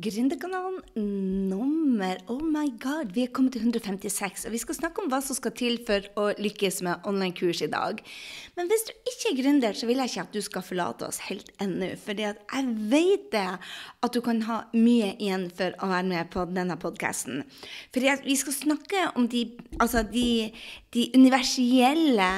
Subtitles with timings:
[0.00, 0.78] Gründerkanalen
[1.50, 5.18] nummer Oh my god, vi er kommet til 156, og vi skal snakke om hva
[5.20, 8.00] som skal til for å lykkes med online-kurs i dag.
[8.56, 11.20] Men hvis du ikke er gründer, så vil jeg ikke at du skal forlate oss
[11.28, 11.90] helt ennå.
[12.00, 16.46] For jeg vet det at du kan ha mye igjen for å være med på
[16.48, 17.44] denne podkasten.
[17.92, 19.44] For vi skal snakke om de,
[19.76, 20.54] altså de,
[20.92, 22.28] de universelle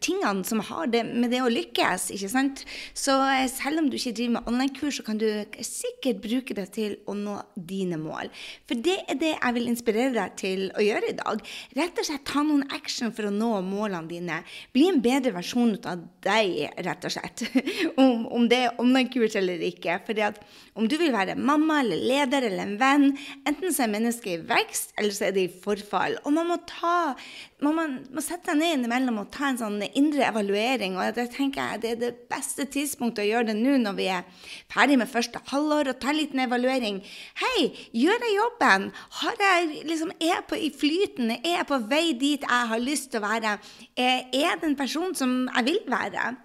[0.00, 2.08] tingene som har det med det å lykkes.
[2.16, 2.62] ikke sant?
[2.96, 3.14] Så
[3.52, 5.26] selv om du ikke driver med online-kurs, så kan du
[5.64, 8.32] sikkert bruke det til å nå dine mål.
[8.68, 11.44] For det er det jeg vil inspirere deg til å gjøre i dag.
[11.76, 14.40] Rett og slett ta noen action for å nå målene dine.
[14.72, 17.44] Bli en bedre versjon av deg, rett og slett.
[18.00, 20.00] om, om det er online-kurs eller ikke.
[20.08, 20.40] Fordi at
[20.78, 23.08] om du vil være mamma eller leder eller en venn,
[23.48, 26.18] enten så er mennesket i vekst, eller så er det i forfall.
[26.24, 27.16] Og man må ta
[27.64, 30.94] man må, må sette seg ned innimellom og ta en sånn indre evaluering.
[30.94, 34.08] Og det tenker jeg det er det beste tidspunktet å gjøre det nå når vi
[34.14, 37.02] er ferdig med første halvår, og ta en liten evaluering.
[37.42, 37.68] Hei,
[37.98, 38.90] gjør jeg jobben?
[39.22, 41.34] Har jeg, liksom, er jeg i flyten?
[41.40, 43.58] Er jeg på vei dit jeg har lyst til å være?
[43.98, 46.36] Er jeg den personen som jeg vil være?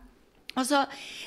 [0.59, 0.83] Altså,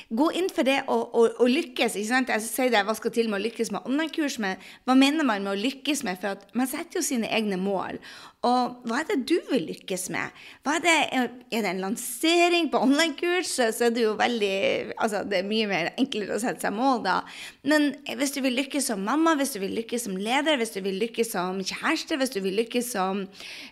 [0.07, 1.97] Gå inn for det å, og, og lykkes.
[1.99, 2.29] ikke sant?
[2.31, 4.37] Jeg sier det, Hva skal til med å lykkes med online-kurs?
[4.43, 6.21] Men hva mener man med å lykkes med?
[6.21, 7.99] For Man setter jo sine egne mål.
[8.47, 10.31] Og hva er det du vil lykkes med?
[10.69, 15.41] Er det, er det en lansering på online-kurs, så er det jo veldig altså Det
[15.41, 17.17] er mye mer enklere å sette seg mål da.
[17.67, 17.89] Men
[18.19, 21.01] hvis du vil lykkes som mamma, hvis du vil lykkes som leder, hvis du vil
[21.01, 23.25] lykkes som kjæreste, hvis du vil lykkes som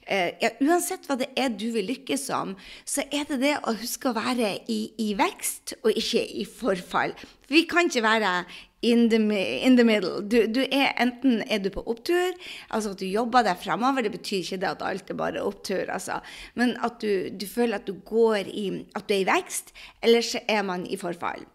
[0.09, 2.55] eh, ja, Uansett hva det er du vil lykkes som,
[2.89, 6.45] så er det det å huske å være i, i vekst vekst og ikke i
[6.45, 7.13] forfall.
[7.49, 8.45] Vi kan ikke være
[8.81, 9.17] in the,
[9.65, 10.21] in the middle.
[10.21, 12.33] Du, du er, enten er du på opptur,
[12.69, 14.01] altså at du jobber deg framover.
[14.01, 16.19] Det betyr ikke det at alt er bare opptur, altså.
[16.55, 20.21] Men at du, du føler at du går i At du er i vekst, eller
[20.21, 21.45] så er man i forfall.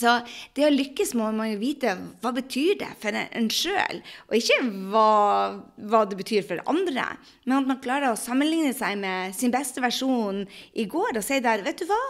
[0.00, 0.12] Så
[0.56, 3.98] det å lykkes må man jo vite hva betyr det for en sjøl,
[4.30, 4.56] og ikke
[4.92, 5.08] hva,
[5.76, 7.04] hva, det betyr for andre.
[7.44, 11.42] Men at man klarer å sammenligne seg med sin beste versjon i går og si
[11.44, 12.00] der Vet du hva,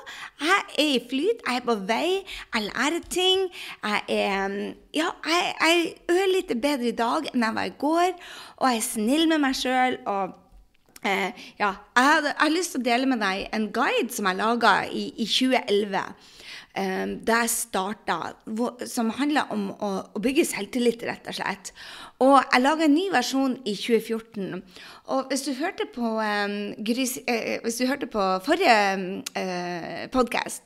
[0.40, 3.48] jeg er i flyt, jeg er på vei, jeg lærer ting.
[3.82, 4.54] Jeg er
[4.94, 8.14] ja, jeg, jeg er litt bedre i dag enn jeg var i går,
[8.60, 9.98] og jeg er snill med meg sjøl.
[11.02, 14.28] Eh, ja, jeg, hadde, jeg, har lyst til å dele med deg en guide som
[14.30, 16.04] jeg laga i, i 2011
[16.78, 18.18] um, da jeg starta,
[18.88, 19.90] som handla om å,
[20.22, 21.72] bygge selvtillit, rett og slett.
[22.22, 24.60] Og jeg laga en ny versjon i 2014.
[25.10, 28.76] Og hvis du hørte på, um, gris, uh, du hørte på forrige
[29.34, 30.62] uh, podkast,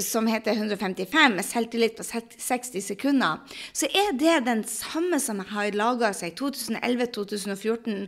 [0.00, 5.52] som heter 155, med selvtillit på 60 sekunder, så er det den samme som jeg
[5.52, 8.02] har laga seg i 2011-2014,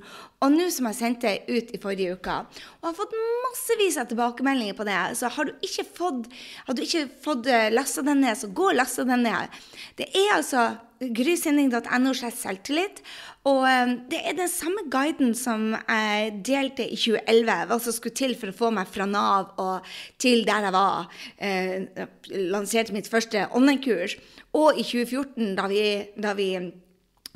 [0.44, 2.41] og nå som jeg sendte ut i forrige uke.
[2.81, 4.98] Og jeg har fått massevis av tilbakemeldinger på det.
[5.21, 6.28] Så har du ikke fått,
[6.66, 9.56] har du ikke fått eh, lasta den ned, så gå og lasta den ned.
[9.98, 10.69] Det er altså
[11.00, 13.03] grysynding.no selvtillit.
[13.48, 18.19] Og um, det er den samme guiden som jeg delte i 2011, hva som skulle
[18.19, 19.86] til for å få meg fra Nav og
[20.20, 21.22] til der jeg var.
[21.38, 22.04] Eh,
[22.50, 24.19] lanserte mitt første online-kurs.
[24.59, 25.82] Og i 2014, da vi,
[26.19, 26.50] da vi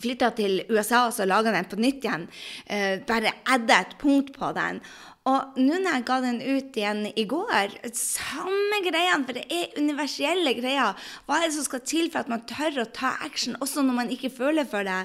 [0.03, 2.27] flytta til USA, så laga den på nytt igjen.
[2.67, 4.83] Eh, bare adda et punkt på den.
[5.31, 9.77] Og nå når jeg ga den ut igjen i går, samme greiene, for det er
[9.79, 10.99] universelle greier.
[11.29, 13.99] Hva er det som skal til for at man tør å ta action, også når
[14.01, 15.05] man ikke føler for det?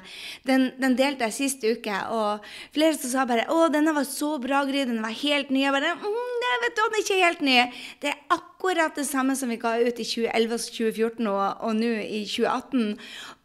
[0.50, 4.32] Den, den delte jeg sist uke, og flere som sa bare 'Å, denne var så
[4.42, 4.88] bra, Gry.
[4.90, 7.58] Den var helt ny.' Jeg bare mm, nei, vet du, den er ikke helt ny.
[8.02, 11.78] Det er akkurat det samme som vi ga ut i 2011 og 2014 og, og
[11.78, 12.98] nå i 2018.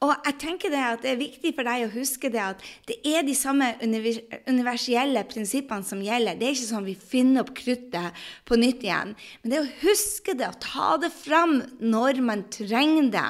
[0.02, 2.96] Og jeg tenker det at det er viktig for deg å huske det at det
[3.06, 6.38] er de samme universelle prinsippene som gjelder.
[6.38, 9.14] Det er ikke sånn vi finner opp kruttet på nytt igjen.
[9.42, 13.28] Men det å huske det og ta det fram når man trenger det.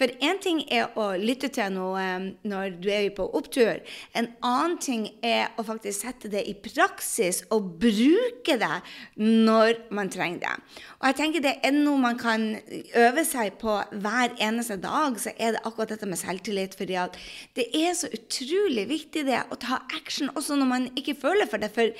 [0.00, 3.82] For én ting er å lytte til noe eh, når du er på opptur.
[4.16, 8.72] En annen ting er å faktisk sette det i praksis og bruke det
[9.20, 10.54] når man trenger det.
[11.00, 12.48] Og jeg tenker det er noe man kan
[12.96, 16.74] øve seg på hver eneste dag, så er det akkurat dette med selvtillit.
[16.74, 17.16] fordi at
[17.56, 21.62] det er så utrolig viktig det å ta action også når man ikke føler for
[21.62, 21.70] det.
[21.74, 21.92] For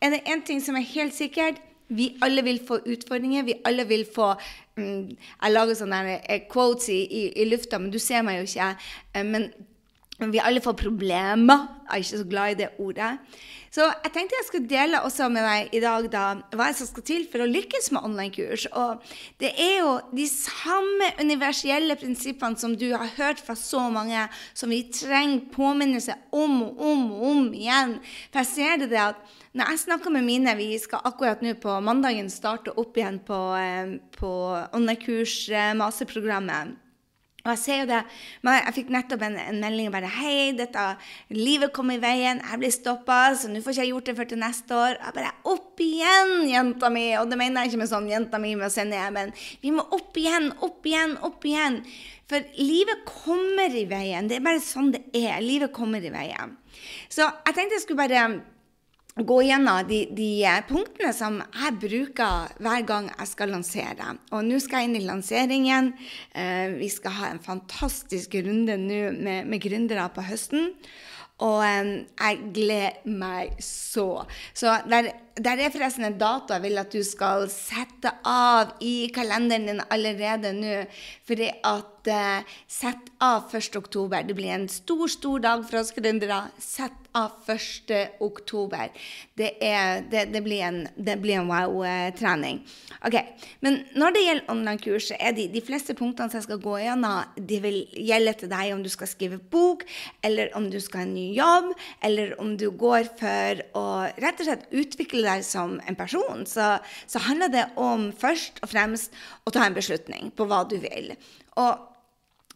[0.00, 3.44] er det én ting som er helt sikkert, vi alle vil få utfordringer.
[3.44, 4.32] Vi alle vil få
[4.76, 5.10] um,
[5.42, 8.70] Jeg lager sånne eh, quotes i, i, i, lufta, men du ser meg jo ikke.
[9.16, 9.50] Uh, men
[10.32, 11.66] vi alle får problemer.
[11.84, 13.10] Jeg er ikke så glad i det ordet.
[13.74, 16.24] Så jeg tenkte jeg skulle dele også med deg i dag da,
[16.54, 18.68] hva som skal til for å lykkes med online-kurs.
[18.70, 19.02] Og
[19.42, 24.70] det er jo de samme universelle prinsippene som du har hørt fra så mange, som
[24.70, 27.98] vi trenger påminnelse om og om og om igjen.
[28.30, 29.18] For jeg ser det at
[29.54, 33.54] når jeg snakker med mine Vi skal akkurat nå på mandagen starte opp igjen på,
[33.58, 34.30] eh, på
[34.70, 36.83] online-kurs-maseprogrammet.
[37.44, 37.98] Og jeg ser jo det,
[38.40, 40.80] men jeg fikk nettopp en, en melding bare Hei, dette
[41.28, 44.28] livet kom i veien, jeg blir stoppa, så nå får ikke jeg gjort det før
[44.30, 44.96] til neste år.
[44.96, 47.02] Jeg bare Opp igjen, jenta mi!
[47.20, 49.74] Og det mener jeg ikke med sånn jenta mi med å se ned, men vi
[49.76, 51.76] må opp igjen, opp igjen, opp igjen.
[52.32, 54.32] For livet kommer i veien.
[54.32, 55.36] Det er bare sånn det er.
[55.44, 56.56] Livet kommer i veien.
[57.12, 58.24] Så jeg tenkte jeg skulle bare
[59.22, 60.28] gå gjennom de, de,
[60.66, 64.16] punktene som jeg bruker hver gang jeg skal lansere.
[64.34, 65.92] Og nå skal jeg inn i lanseringen.
[66.34, 70.72] Eh, vi skal ha en fantastisk runde nå med, med gründere på høsten.
[71.46, 74.24] Og eh, jeg gleder meg så.
[74.50, 79.12] Så der, der, er forresten en dato jeg vil at du skal sette av i
[79.14, 80.80] kalenderen din allerede nå.
[81.30, 83.76] Fordi at uh, Sett av 1.
[83.76, 84.24] oktober.
[84.26, 86.42] Det blir en stor, stor dag for oss gründere.
[86.58, 87.92] Sett av 1.
[88.20, 88.90] oktober.
[89.34, 89.50] Det,
[90.10, 92.60] det, det, blir en, en wow-trening.
[93.06, 93.16] Ok,
[93.60, 97.36] Men når det gjelder online-kurs, er de, de fleste punktene som jeg skal gå gjennom,
[97.38, 99.86] de vil gjelde til deg om du skal skrive bok,
[100.26, 101.70] eller om du skal ha en ny jobb,
[102.04, 103.86] eller om du går for å
[104.18, 106.44] rett og slett utvikle deg som en person.
[106.50, 106.74] Så,
[107.06, 109.14] så handler det om først og fremst
[109.46, 111.14] å ta en beslutning på hva du vil.
[111.62, 111.93] Og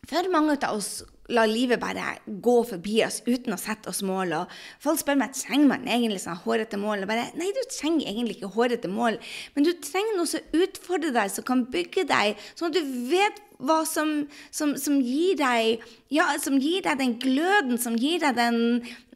[0.08, 4.32] for mange av oss la livet bare gå forbi oss uten å sette oss mål.
[4.38, 7.05] Og folk spør meg trenger man egentlig sånn hårete mål.
[7.05, 9.19] Og bare, Nei, du trenger egentlig ikke hårete mål,
[9.55, 13.44] men du trenger noe som utfordrer deg, som kan bygge deg, sånn at du vet
[13.58, 14.12] hva som,
[14.55, 15.82] som, som, gir deg,
[16.14, 18.61] ja, som, gir deg den gløden, som gir deg den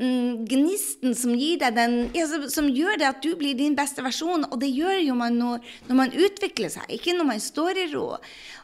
[0.01, 4.03] mm, gnisten, som, gir deg den, ja, som, gjør det at du blir din beste
[4.03, 4.49] versjon.
[4.51, 7.87] Og det gjør jo man når, når man utvikler seg, ikke når man står i
[7.95, 8.09] ro.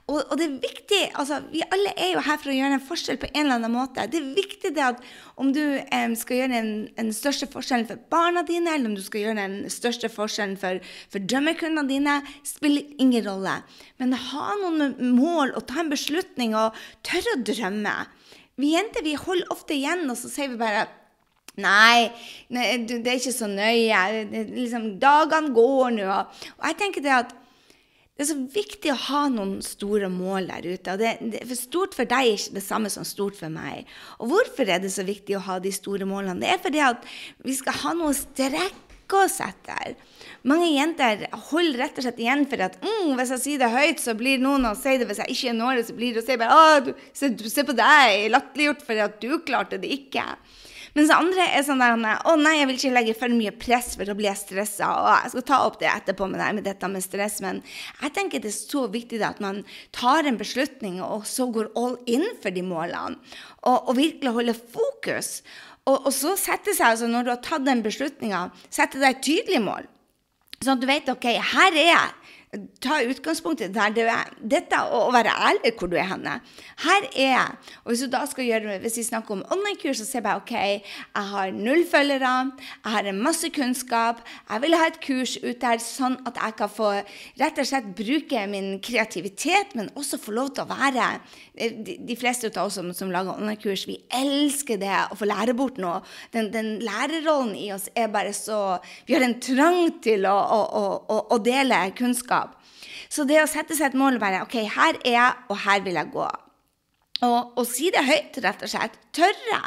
[0.08, 2.84] Og, og, det er viktig, altså Vi alle er jo her for å gjøre en
[2.88, 4.06] forskjell på en eller annen måte.
[4.08, 5.02] Det er viktig det at
[5.36, 9.02] om du um, skal gjøre en, en, største forskjellen for barna dine, eller om du
[9.04, 10.80] skal gjøre den største forskjellen for,
[11.12, 12.14] for drømmekundene dine,
[12.46, 13.58] spiller ingen rolle.
[14.00, 17.98] Men ha noen mål og ta en beslutning og tørre å drømme.
[18.58, 20.88] Vi jenter vi holder ofte igjen, og så sier vi bare
[21.58, 22.08] nei
[22.48, 24.00] det er ikke så nøye.
[24.54, 26.08] Liksom, dagene går nå.
[26.08, 27.37] Og jeg tenker det at
[28.18, 30.90] det er så viktig å ha noen store mål der ute.
[30.90, 33.86] og det, det, for Stort for deg er ikke det samme som stort for meg.
[34.18, 36.42] Og hvorfor er det så viktig å ha de store målene?
[36.42, 37.06] Det er fordi at
[37.46, 39.94] vi skal ha noe å strekke oss etter.
[40.50, 44.02] Mange jenter holder rett og slett igjen for at mm, hvis jeg sier det høyt,
[44.02, 45.06] så blir noen å si det.
[45.06, 47.78] Hvis jeg ikke når det, så blir det å si bare Å, se, se på
[47.78, 50.26] deg, latterliggjort fordi at du klarte det ikke.
[50.96, 54.08] Mens andre er sånn der Å nei, jeg vil ikke legge for mye press, for
[54.08, 54.88] da blir jeg stressa.
[54.88, 57.40] Og jeg skal ta opp det etterpå med deg med dette med stress.
[57.44, 57.60] Men
[58.02, 59.62] jeg tenker det er så viktig at man
[59.96, 63.18] tar en beslutning, og så går all in for de målene.
[63.64, 65.38] Og, og virkelig holder fokus.
[65.88, 69.24] Og, og så sette seg, altså når du har tatt den beslutninga, sette deg et
[69.24, 69.88] tydelig mål.
[70.58, 72.34] Sånn at du vet OK, her er jeg
[72.80, 74.30] ta utgangspunktet der du er.
[74.40, 76.38] Dette å være ærlig hvor du er henne.
[76.80, 77.56] Her er jeg.
[77.82, 80.40] Og hvis, du da skal gjøre, hvis vi snakker om online-kurs, så sier jeg bare
[80.40, 82.32] OK, jeg har null følgere,
[82.78, 86.72] jeg har masse kunnskap, jeg vil ha et kurs ut der sånn at jeg kan
[86.72, 86.92] få
[87.42, 91.10] rett og slett bruke min kreativitet, men også få lov til å være
[91.54, 95.28] eh, De, de fleste av oss som, som lager online-kurs, vi elsker det å få
[95.28, 96.00] lære bort noe.
[96.32, 100.84] Den, den lærerrollen i oss er bare så Vi har en trang til å, å,
[101.12, 102.47] å, å dele kunnskap
[103.08, 105.82] så det å sette seg et mål og bare OK, her er jeg, og her
[105.86, 106.28] vil jeg gå.
[107.26, 108.98] Og, og si det høyt, rett og slett.
[109.16, 109.62] Tørre.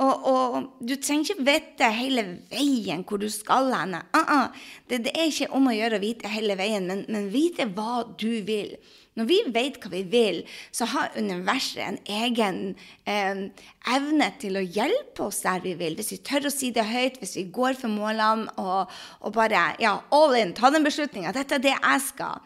[0.00, 3.94] Og, og, du trenger ikke vite hele veien hvor du skal hen.
[3.94, 4.48] Uh -uh.
[4.88, 8.04] Det, det, er ikke om å gjøre å vite hele veien, men, men vite hva
[8.18, 8.76] du vil.
[9.14, 13.50] Når vi vet hva vi vil, så har universet en egen eh,
[13.96, 15.94] evne til å hjelpe oss der vi vil.
[15.94, 19.74] Hvis vi tør å si det høyt, hvis vi går for målene og, og bare
[19.78, 21.32] ja, all in, ta den beslutninga.
[21.32, 22.40] Dette er det jeg skal.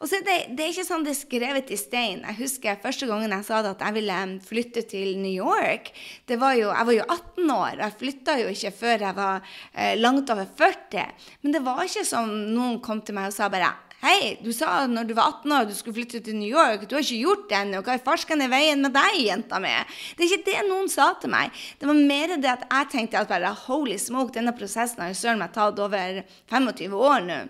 [0.00, 2.24] Og så er det, det er ikke sånn det er skrevet i stein.
[2.26, 5.92] Jeg husker første gangen jeg sa det at jeg ville flytte til New York.
[6.26, 9.18] Det var jo, jeg var jo 18 år, og jeg flytta jo ikke før jeg
[9.20, 11.08] var eh, langt over 40.
[11.44, 13.72] Men det var ikke som noen kom til meg og sa bare
[14.04, 16.82] Hei, du sa når du var 18 år du skulle flytte til New York.
[16.84, 17.80] Du har ikke gjort det ennå.
[17.86, 19.72] Hva er farsken i veien med deg, jenta mi?
[20.18, 21.54] Det er ikke det noen sa til meg.
[21.80, 25.20] Det var mer det at jeg tenkte at bare holy smoke, denne prosessen har jo
[25.22, 26.20] søren meg tatt over
[26.52, 27.44] 25 år nå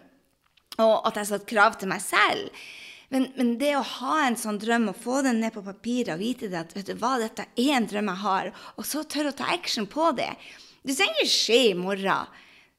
[0.83, 2.65] og at jeg satte krav til meg selv.
[3.13, 6.23] Men, men, det å ha en sånn drøm og få den ned på papiret og
[6.23, 9.31] vite det at vet du hva, dette er en drøm jeg har, og så tørre
[9.31, 10.33] å ta action på det
[10.85, 12.33] Det trenger ikke skje i morgen.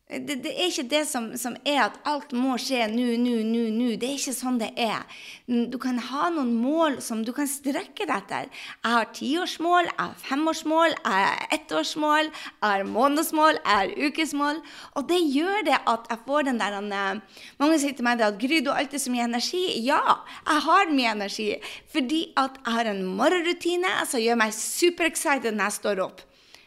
[0.06, 3.62] Det, det, er ikke det som, som, er at alt må skje nå, nå, nå,
[3.74, 3.86] nå.
[3.98, 5.02] Det er ikke sånn det er.
[5.50, 8.52] Du kan ha noen mål som du kan strekke deg etter.
[8.84, 14.62] Jeg har tiårsmål, jeg har femårsmål, jeg har ettårsmål, jeg har månedsmål, jeg har ukesmål.
[14.94, 18.38] Og det gjør det at jeg får den der uh, Mange sier til meg at
[18.46, 19.64] Gry, du har alltid så mye energi.
[19.88, 21.50] Ja, jeg har mye energi.
[21.98, 26.26] Fordi at jeg har en morgenrutine som gjør meg superexcited når jeg står opp.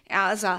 [0.08, 0.58] Ja, altså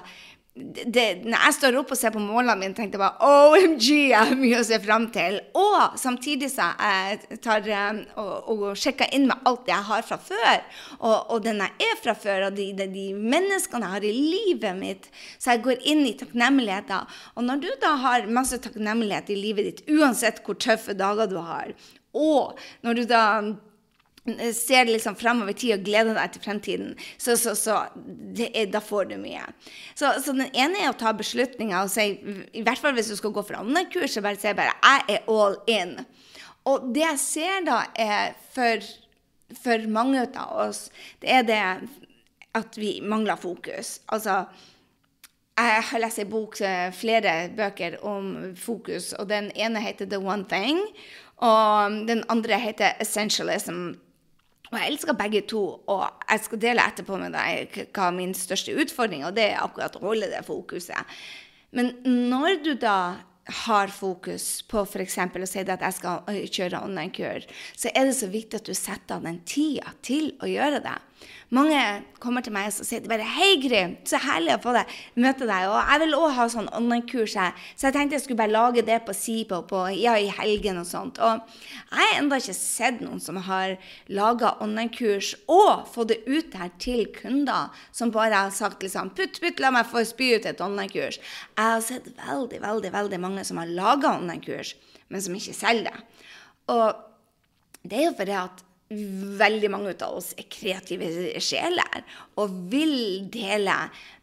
[0.59, 4.29] det, når jeg står opp og ser på målene mine, tenkte jeg bare OMG, jeg
[4.31, 5.37] har mye å se fram til.
[5.57, 10.05] Og samtidig så jeg tar um, og, og, sjekker inn med alt det jeg har
[10.07, 10.65] fra før.
[10.99, 14.13] Og, og den jeg er fra før, og de, de, de, menneskene jeg har i
[14.17, 15.09] livet mitt.
[15.37, 17.15] Så jeg går inn i takknemligheten.
[17.35, 21.39] Og når du da har masse takknemlighet i livet ditt, uansett hvor tøffe dager du
[21.43, 21.73] har,
[22.17, 23.23] og når du da
[24.53, 27.77] ser liksom framover tid og gleder deg til fremtiden, så, så, så
[28.49, 29.43] er, da får du mye.
[29.95, 32.11] Så, så, den ene er å ta beslutninger og si,
[32.53, 35.21] i hvert fall hvis du skal gå for kurs, så bare si bare 'jeg er
[35.27, 36.05] all in'.
[36.65, 38.83] Og det jeg ser da er for,
[39.63, 40.89] for mange av oss,
[41.21, 41.89] det er det
[42.55, 44.01] at vi mangler fokus.
[44.11, 44.45] Altså
[45.59, 50.19] jeg har lest en bok, eh, flere bøker om fokus, og den ene heter 'The
[50.19, 50.85] One Thing',
[51.38, 54.08] og den andre heter 'Essentialism'.
[54.69, 58.75] Og jeg elsker begge to, og jeg skal dele etterpå med deg hva min største
[58.77, 61.17] utfordring og det er akkurat å holde det fokuset.
[61.73, 62.99] Men når du da
[63.65, 65.17] har fokus på f.eks.
[65.17, 69.17] å si at jeg skal kjøre online-kur, så er det så viktig at du setter
[69.17, 70.97] av den tida til å gjøre det.
[71.49, 71.79] Mange
[72.21, 75.65] kommer til meg og sier bare 'Hei, Gry, så herlig å få deg, møte deg.'
[75.65, 78.99] Og jeg vil òg ha sånn online-kurs, så jeg tenkte jeg skulle bare lage det
[79.05, 81.17] på SIPO på, ja, i helgen og sånt.
[81.17, 81.41] Og
[81.89, 83.77] jeg har ennå ikke sett noen som har
[84.07, 89.41] laga online-kurs og fått det ut her til kunder, som bare har sagt liksom 'Putt,
[89.41, 91.17] putt, la meg få spy ut et online-kurs'.
[91.17, 94.75] Jeg har sett veldig, veldig, veldig mange som har laga online-kurs,
[95.09, 95.97] men som ikke selger det.
[96.67, 96.93] Og
[97.81, 101.10] det er jo fordi at veldig mange av oss er kreative
[101.43, 102.05] sjeler
[102.39, 103.75] og vil dele,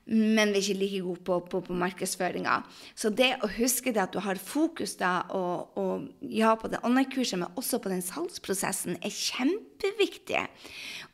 [0.07, 2.57] men vi er ikke like gode på, på, på markedsføringa.
[2.99, 6.83] Så det å huske det at du har fokus da, og, og ja, på det
[6.87, 10.45] online-kurset, men også på den salgsprosessen, er kjempeviktig.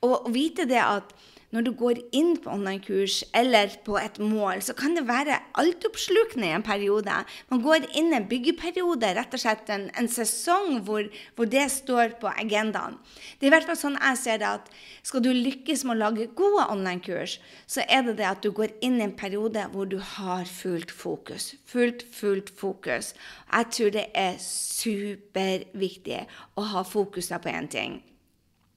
[0.04, 1.12] Og vite det at
[1.52, 6.48] når du går inn på online-kurs eller på et mål, så kan det være altoppslukende
[6.48, 7.16] i en periode.
[7.52, 11.66] Man går inn i en byggeperiode, rett og slett en, en sesong hvor, hvor, det
[11.74, 12.96] står på agendaen.
[13.38, 14.70] Det er i hvert fall sånn jeg ser det at
[15.04, 18.72] skal du lykkes med å lage gode online-kurs, så er det det at du går
[18.80, 21.52] inn i en periode hvor du har fullt fokus.
[21.68, 23.12] Fullt, fullt fokus.
[23.52, 26.24] Jeg tror det er superviktig
[26.56, 28.00] å ha fokuset på én ting.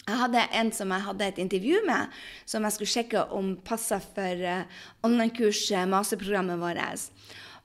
[0.06, 2.12] Jeg hadde en som jeg hadde et intervju med,
[2.46, 7.10] som jeg skulle sjekke om passa for uh, online-kurs, uh, masterprogrammet vårt.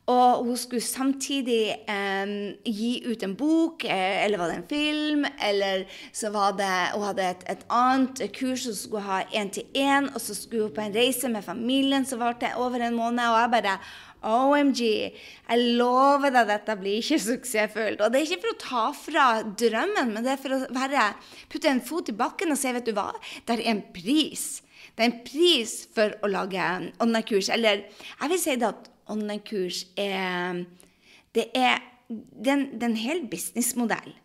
[0.09, 2.33] Og hun skulle samtidig um,
[2.65, 7.05] gi ut en bok, eh, eller var det en film, eller så var det Hun
[7.05, 10.97] hadde et, et annet kurs hun skulle ha én-til-én, og så skulle hun på en
[10.97, 13.23] reise med familien som varte over en måned.
[13.29, 13.77] Og jeg bare
[14.27, 14.81] OMG.
[14.85, 18.03] Jeg lover deg dette blir ikke suksessfullt.
[18.05, 21.11] Og det er ikke for å ta fra drømmen, men det er for å være,
[21.53, 23.11] putte en fot i bakken og si, vet du hva,
[23.49, 24.49] det er en pris.
[24.95, 27.51] Det er en pris for å lage online-kurs.
[27.55, 30.67] Eller jeg vil si det at online-kurs er
[31.31, 31.79] Det er,
[32.11, 34.17] en hel businessmodell.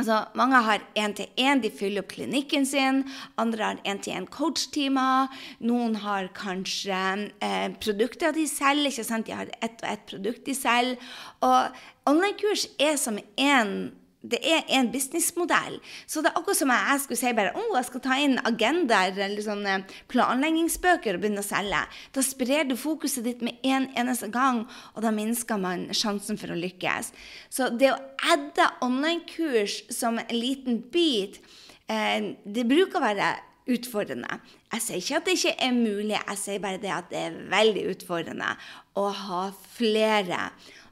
[0.00, 3.02] Altså, mange har én-til-én, de fyller opp klinikken sin.
[3.40, 5.28] Andre har én-til-én-coach-timer.
[5.68, 8.88] Noen har kanskje eh, produkter de selger.
[8.88, 9.28] ikke sant?
[9.28, 10.96] De har ett og ett produkt de selger.
[11.44, 15.78] Og online-kurs er som én det er en businessmodell.
[16.06, 19.16] Så det er akkurat som jeg skulle si bare oh, jeg skal ta inn agendaer
[19.16, 19.76] eller sånne
[20.12, 21.80] planleggingsbøker og begynne å selge.
[22.12, 26.52] Da sprer du fokuset ditt med en eneste gang, og da minsker man sjansen for
[26.52, 27.14] å lykkes.
[27.48, 28.00] Så det å
[28.34, 31.40] adde online-kurs som en liten bit,
[31.88, 33.30] eh, det bruker å være
[33.70, 34.40] utfordrende.
[34.74, 37.40] Jeg sier ikke at det ikke er mulig, jeg sier bare det at det er
[37.50, 38.52] veldig utfordrende
[38.98, 39.42] å ha
[39.76, 40.50] flere.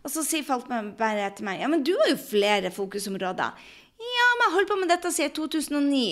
[0.09, 3.69] Og så sier folk bare til meg ja, men du har jo flere fokusområder.
[3.99, 6.03] Ja, men jeg holder på med dette siden 2009,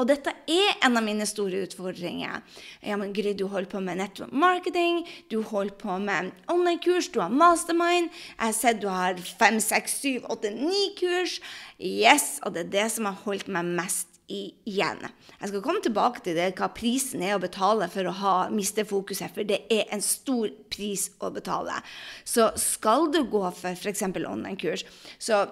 [0.00, 2.40] og dette er en av mine store utfordringer.
[2.82, 7.20] Ja, men Gry, du holder på med network marketing, du holder på med online-kurs, du
[7.20, 8.08] har mastermind.
[8.32, 11.36] Jeg har sett du har fem, seks, syv, åtte, ni kurs.
[11.78, 15.02] Yes, og det er det som har holdt meg mest igjen.
[15.40, 18.86] Jeg skal komme tilbake til det, hva prisen er å betale for å ha, miste
[18.88, 21.76] fokuset, for det er en stor pris å betale.
[22.24, 24.06] Så skal du gå for f.eks.
[24.08, 24.86] online-kurs,
[25.18, 25.44] så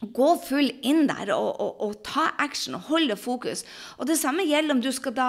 [0.00, 3.64] gå full inn der og, og, og, ta action og holde fokus.
[4.00, 5.28] Og det samme gjelder om du skal da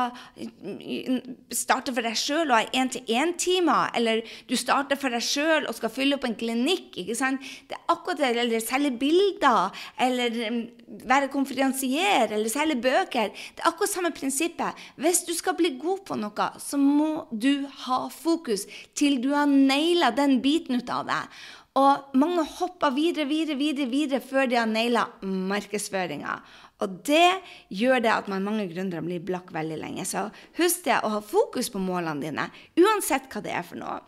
[1.52, 5.92] starte for deg sjøl og ha én-til-én-timer, eller du starter for deg sjøl og skal
[5.92, 6.96] fylle opp en klinikk.
[7.04, 7.44] ikke sant?
[7.68, 10.62] Det er akkurat det, Eller selge bilder, eller mm,
[11.08, 13.32] være konferansier, eller selge bøker.
[13.32, 14.80] Det er akkurat samme prinsippet.
[14.96, 19.50] Hvis du skal bli god på noe, så må du ha fokus til du har
[19.52, 21.24] naila den biten ut av det.
[21.80, 26.36] Og mange hopper videre, videre, videre, videre før de har naila markedsføringa.
[26.84, 27.38] Og det
[27.72, 30.06] gjør det at man mange gründere blir blakk veldig lenge.
[30.10, 30.26] Så
[30.58, 34.02] husk det å ha fokus på målene dine, uansett hva det er for noe.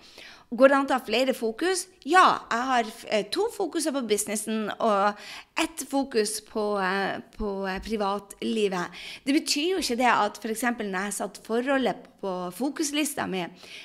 [0.53, 1.87] Går det an å ha flere fokus?
[2.05, 5.21] Ja, jeg har eh, to fokuser på businessen og
[5.57, 8.99] ett fokus på, eh, på eh, privatlivet.
[9.25, 10.65] Det betyr jo ikke det at f.eks.
[10.77, 13.41] når jeg satt forholdet på fokuslista mi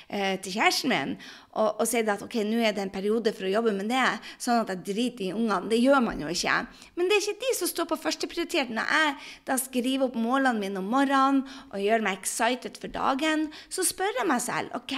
[0.07, 1.09] til kjæresten min,
[1.57, 4.05] og, og sier at ok, nå er det en periode for å jobbe med det,
[4.39, 5.67] sånn at jeg driter i ungene.
[5.73, 6.61] Det gjør man jo ikke.
[6.95, 8.71] Men det er ikke de som står på førsteprioritet.
[8.71, 13.49] Når jeg da skriver opp målene mine om morgenen og gjør meg excited for dagen,
[13.67, 14.95] så spør jeg meg selv ok,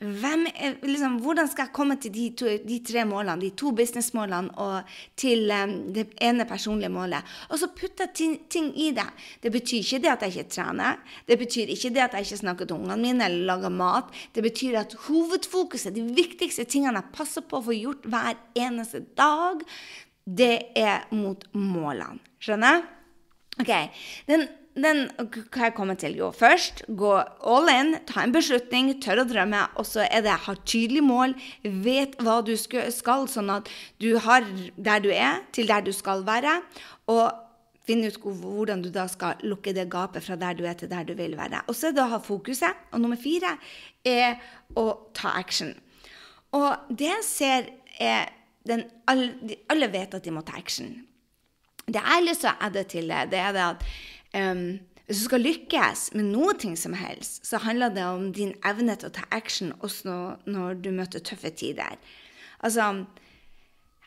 [0.00, 4.52] er, liksom, hvordan skal jeg komme til de, to, de, tre målene, de to businessmålene
[4.62, 7.26] og til um, det ene personlige målet?
[7.50, 9.08] Og så putte ting, ting, i det.
[9.42, 11.00] Det betyr ikke det at jeg ikke trener.
[11.26, 14.14] Det betyr ikke det at jeg ikke snakker til ungene mine eller lager mat.
[14.34, 19.02] Det betyr at hovedfokuset, de viktigste tingene jeg passer på å få gjort hver eneste
[19.18, 19.66] dag,
[20.28, 22.22] det er mot målene.
[22.38, 22.84] Skjønner?
[23.58, 23.74] Ok,
[24.28, 24.46] Den
[24.84, 26.16] den, hva jeg kommer til?
[26.18, 29.64] Jo, først gå all in, ta en beslutning, tør å drømme.
[29.80, 31.34] Og så er det ha tydelig mål,
[31.84, 33.70] vet hva du skal, sånn at
[34.02, 36.58] du har der du er, til der du skal være.
[37.10, 37.26] Og
[37.88, 41.06] finne ut hvordan du da skal lukke det gapet fra der du er til der
[41.08, 41.64] du vil være.
[41.68, 42.88] Og så er det å ha fokuset.
[42.92, 43.56] Og nummer fire
[44.06, 44.36] er
[44.76, 45.72] å ta action.
[46.56, 48.28] Og det jeg ser, er
[48.68, 50.92] den, alle, alle vet at de må ta action.
[51.88, 53.84] Det jeg har lyst til å adde til det, er det at
[54.36, 58.52] Um, hvis du skal lykkes med noe ting som helst, så handler det om din
[58.68, 61.96] evne til å ta action også når, når du møter tøffe tider.
[62.60, 63.06] Altså,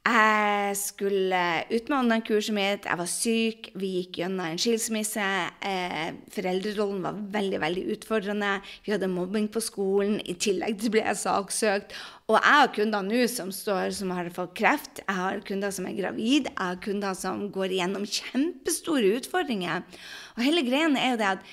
[0.01, 1.39] jeg skulle
[1.69, 5.25] ut med online-kurset mitt, jeg var syk, vi gikk gjennom en skilsmisse.
[5.61, 8.55] Eh, foreldrerollen var veldig veldig utfordrende.
[8.81, 10.17] Vi hadde mobbing på skolen.
[10.25, 11.93] I tillegg ble jeg saksøkt.
[12.31, 15.85] Og jeg har kunder nå som, står, som har fått kreft, jeg har kunder som
[15.85, 19.85] er gravid, jeg har kunder som går igjennom kjempestore utfordringer.
[20.37, 21.51] Og hele greien er jo det at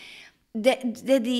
[0.54, 1.38] det, det, de,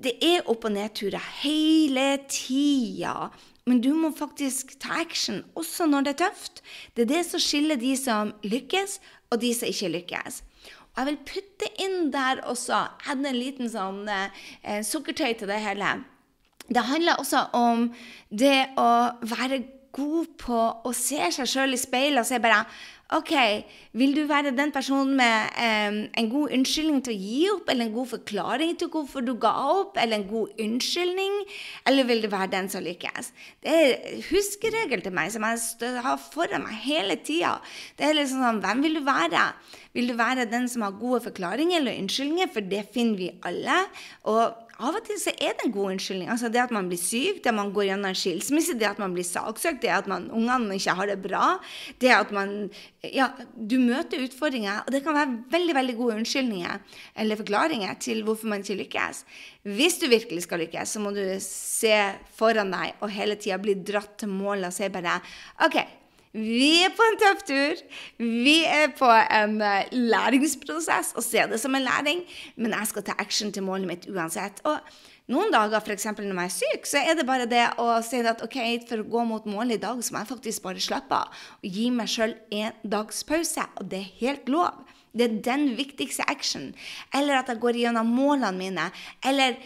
[0.00, 3.30] det er opp- og nedturer hele tida.
[3.68, 6.62] Men du må faktisk ta action også når det er tøft.
[6.96, 8.98] Det er det som skiller de som lykkes,
[9.30, 10.40] og de som ikke lykkes.
[10.90, 12.80] Og jeg vil putte inn der også,
[13.12, 16.00] en liten sånn eh, sukkertøy til det hele.
[16.70, 17.88] Det handler også om
[18.30, 18.90] det å
[19.22, 19.62] være
[19.94, 22.64] god på å se seg sjøl i speilet og se bare
[23.16, 23.32] OK,
[23.98, 27.88] vil du være den personen med um, en god unnskyldning til å gi opp, eller
[27.88, 31.40] en god forklaring til hvorfor du ga opp, eller en god unnskyldning,
[31.90, 33.32] eller vil du være den som lykkes?
[33.66, 37.56] Det er huskeregel til meg som jeg har foran meg hele tida.
[37.98, 39.44] Det er liksom sånn, hvem vil du være?
[39.98, 43.82] Vil du være den som har gode forklaringer eller unnskyldninger, for det finner vi alle.
[44.30, 46.30] Og av og til så er det en god unnskyldning.
[46.32, 49.00] Altså Det at man blir syk, det at man går gjennom en skilsmisse, det at
[49.02, 51.44] man blir saksøkt, det at man, ungene ikke har det bra,
[52.00, 52.56] det at man
[53.00, 58.20] Ja, du møter utfordringer, og det kan være veldig veldig gode unnskyldninger eller forklaringer til
[58.26, 59.22] hvorfor man ikke lykkes.
[59.64, 61.96] Hvis du virkelig skal lykkes, så må du se
[62.36, 65.16] foran deg og hele tida bli dratt til målet og si bare
[65.64, 65.80] OK,
[66.30, 67.80] vi er på en tøff tur.
[68.22, 72.22] Vi er på en uh, læringsprosess og ser det som en læring.
[72.56, 74.62] Men jeg skal ta action til målet mitt uansett.
[74.62, 74.78] Og
[75.30, 76.06] noen dager, f.eks.
[76.18, 79.08] når jeg er syk, så er det bare det å si at ok, for å
[79.10, 82.10] gå mot målet i dag, så må jeg faktisk bare slappe av og gi meg
[82.10, 83.66] sjøl en dags pause.
[83.82, 84.89] Og det er helt lov.
[85.10, 86.68] Det er den viktigste action.
[87.14, 88.84] Eller at jeg går gjennom målene mine.
[89.26, 89.56] Eller,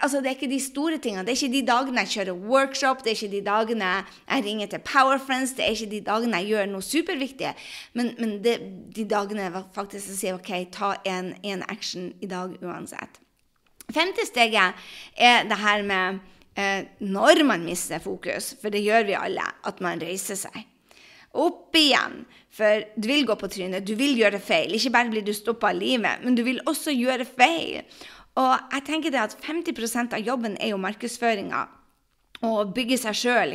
[0.00, 1.24] altså Det er ikke de store tingene.
[1.26, 3.90] Det er ikke de dagene jeg kjører workshop, det er ikke de dagene
[4.30, 7.52] jeg ringer til Power Friends, det er ikke de dagene jeg gjør noe superviktig.
[7.92, 8.56] Men, men det,
[8.96, 11.34] de dagene jeg faktisk sier OK, ta en,
[11.68, 13.20] action i dag uansett.
[13.92, 16.18] Femte steget er det her med
[16.56, 20.64] eh, når man mister fokus, for det gjør vi alle, at man reiser seg.
[21.36, 22.24] Opp igjen.
[22.56, 24.72] For du vil gå på trynet, du vil gjøre feil.
[24.76, 27.82] Ikke bare blir du stoppa av livet, men du vil også gjøre feil.
[28.36, 31.66] Og jeg tenker det at 50% av jobben er jo markedsføringa.
[32.44, 33.54] Å bygge seg sjøl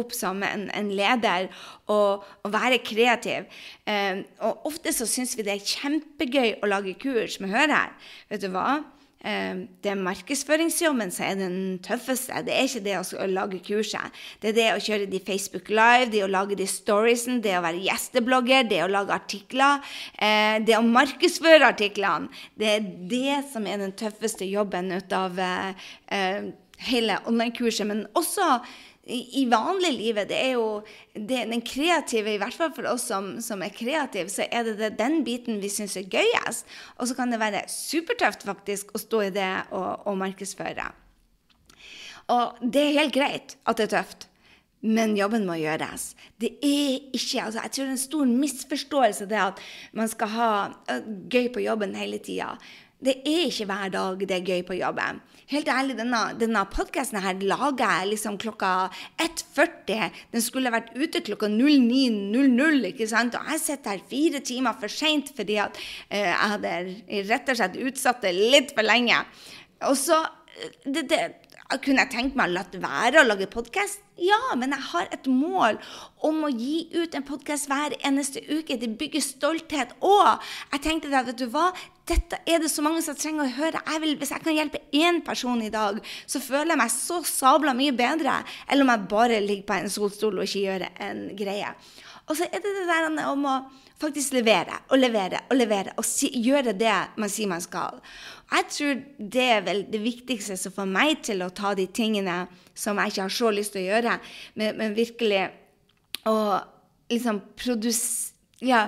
[0.00, 1.50] opp som en, en leder
[1.92, 3.44] og, og, være kreativ.
[3.84, 7.38] Eh, og ofte så syns vi det er kjempegøy å lage kurs.
[7.40, 7.92] Men hør her,
[8.32, 8.80] vet du hva?
[9.24, 12.42] Eh, det er markedsføringsjobben som er den tøffeste.
[12.46, 14.22] Det er ikke det å lage kurset.
[14.42, 17.64] Det er det å kjøre de Facebook Live, det å lage de storiesene, det å
[17.64, 19.94] være gjesteblogger, det å lage artikler.
[20.18, 22.32] Eh, det å markedsføre artiklene.
[22.58, 26.50] Det er det som er den tøffeste jobben ut av eh
[26.88, 27.86] hele online-kurset.
[27.86, 28.58] Men også
[29.02, 30.66] i, i vanliglivet, det er jo
[31.14, 34.76] det, den kreative, i hvert fall for oss som, som er kreative, så er det,
[34.78, 36.68] det den biten vi syns er gøyest.
[37.02, 40.92] Og så kan det være supertøft faktisk å stå i det og, og markedsføre.
[42.30, 44.28] Og det er helt greit at det er tøft.
[44.82, 46.08] Men jobben må gjøres.
[46.42, 49.60] Det er ikke, altså Jeg tror det er en stor misforståelse det at
[49.94, 50.48] man skal ha
[51.30, 52.56] gøy på jobben hele tida.
[53.02, 55.18] Det er ikke hver dag det er gøy på jobben.
[55.50, 58.70] Helt ærlig, denne, denne podkasten her lager jeg liksom klokka
[59.20, 60.20] 1.40.
[60.32, 63.34] Den skulle vært ute klokka 09.00, ikke sant?
[63.36, 66.76] Og jeg sitter her fire timer for seint fordi at eh, jeg hadde
[67.32, 69.18] rett og slett utsatt det litt for lenge.
[69.90, 71.22] Og så eh, det, det,
[71.82, 74.02] kunne jeg tenkt meg å la være å lage podkast?
[74.20, 75.78] Ja, men jeg har et mål
[76.22, 78.76] om å gi ut en podkast hver eneste uke.
[78.78, 79.94] Det bygger stolthet.
[80.04, 81.70] Og jeg tenkte da, vet du hva,
[82.08, 83.82] dette er det så mange som trenger å høre.
[83.86, 87.20] Jeg vil, hvis jeg kan hjelpe én person i dag, så føler jeg meg så
[87.26, 91.22] sabla mye bedre enn om jeg bare ligger på en solstol og ikke gjør en
[91.38, 91.70] greie.
[92.26, 93.56] Og så er det det der om å
[94.02, 98.00] faktisk levere og levere og levere og si, gjøre det man sier man skal.
[98.52, 99.02] Jeg tror
[99.36, 103.12] det er vel det viktigste som får meg til å ta de tingene som jeg
[103.12, 104.18] ikke har så lyst til å gjøre,
[104.58, 105.46] men, men virkelig
[106.26, 106.36] å
[107.12, 108.30] liksom produsere
[108.62, 108.84] Ja,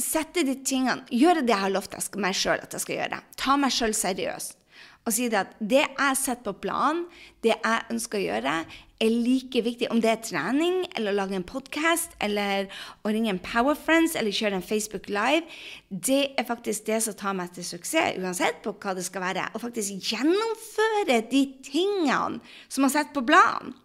[0.00, 3.20] sette de tingene Gjøre det jeg har lovt meg sjøl at jeg skal gjøre.
[3.40, 4.58] Ta meg sjøl seriøst
[5.06, 7.04] og si det at det jeg setter på planen,
[7.46, 8.54] det jeg ønsker å gjøre,
[8.96, 9.86] er like viktig.
[9.92, 12.66] Om det er trening, eller å lage en podkast, eller
[13.06, 15.46] å ringe en Power Friends, eller kjøre en Facebook Live,
[15.90, 19.46] det er faktisk det som tar meg til suksess, uansett på hva det skal være.
[19.54, 23.76] Å faktisk gjennomføre de tingene som har setter på planen.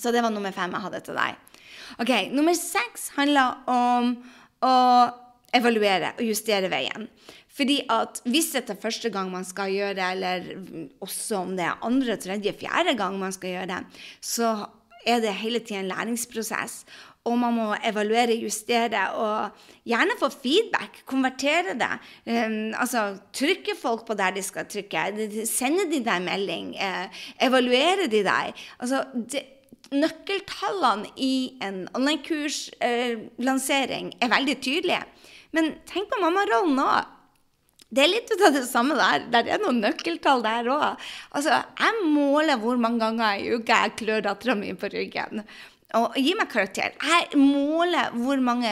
[0.00, 1.36] Så det var nummer fem jeg hadde til deg.
[2.00, 4.14] Ok, Nummer seks handler om
[4.64, 4.72] å
[5.56, 7.08] evaluere og justere veien.
[7.50, 10.50] Fordi at hvis dette er første gang man skal gjøre det, eller
[11.02, 13.80] også om det er andre, tredje, fjerde gang man skal gjøre det,
[14.24, 14.52] så
[15.08, 16.84] er det hele tiden en læringsprosess.
[17.28, 21.02] Og man må evaluere, justere og gjerne få feedback.
[21.08, 21.92] Konvertere det.
[22.24, 25.04] Um, altså trykke folk på der de skal trykke.
[25.48, 26.72] Sende de deg melding.
[26.80, 28.64] Uh, evaluere de deg.
[28.80, 29.44] Altså, det,
[29.90, 35.04] nøkkeltallene i en online-kurslansering eh, er veldig tydelige.
[35.56, 37.00] Men tenk på mammarollen òg.
[37.90, 39.18] Det er litt ut av det samme der.
[39.34, 40.90] Der er noen nøkkeltall der òg.
[41.34, 45.34] Altså, jeg måler hvor mange ganger i uka jeg klør dattera mi på ryggen
[45.98, 46.94] og gi meg karakter.
[47.02, 48.70] Jeg måler hvor mange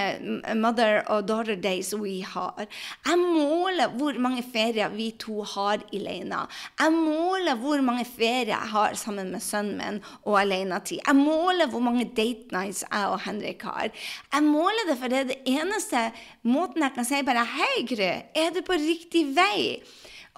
[0.59, 2.67] mother og daughter days vi har.
[3.07, 6.45] Jeg måler hvor mange ferier vi to har alene.
[6.79, 11.01] Jeg måler hvor mange ferier jeg har sammen med sønnen min og alenetid.
[11.07, 13.91] Jeg måler hvor mange date nights jeg og Henrik har.
[14.33, 16.09] Jeg måler det, for det er det eneste
[16.47, 19.79] måten jeg kan si bare Hei, Gry, er du på riktig vei?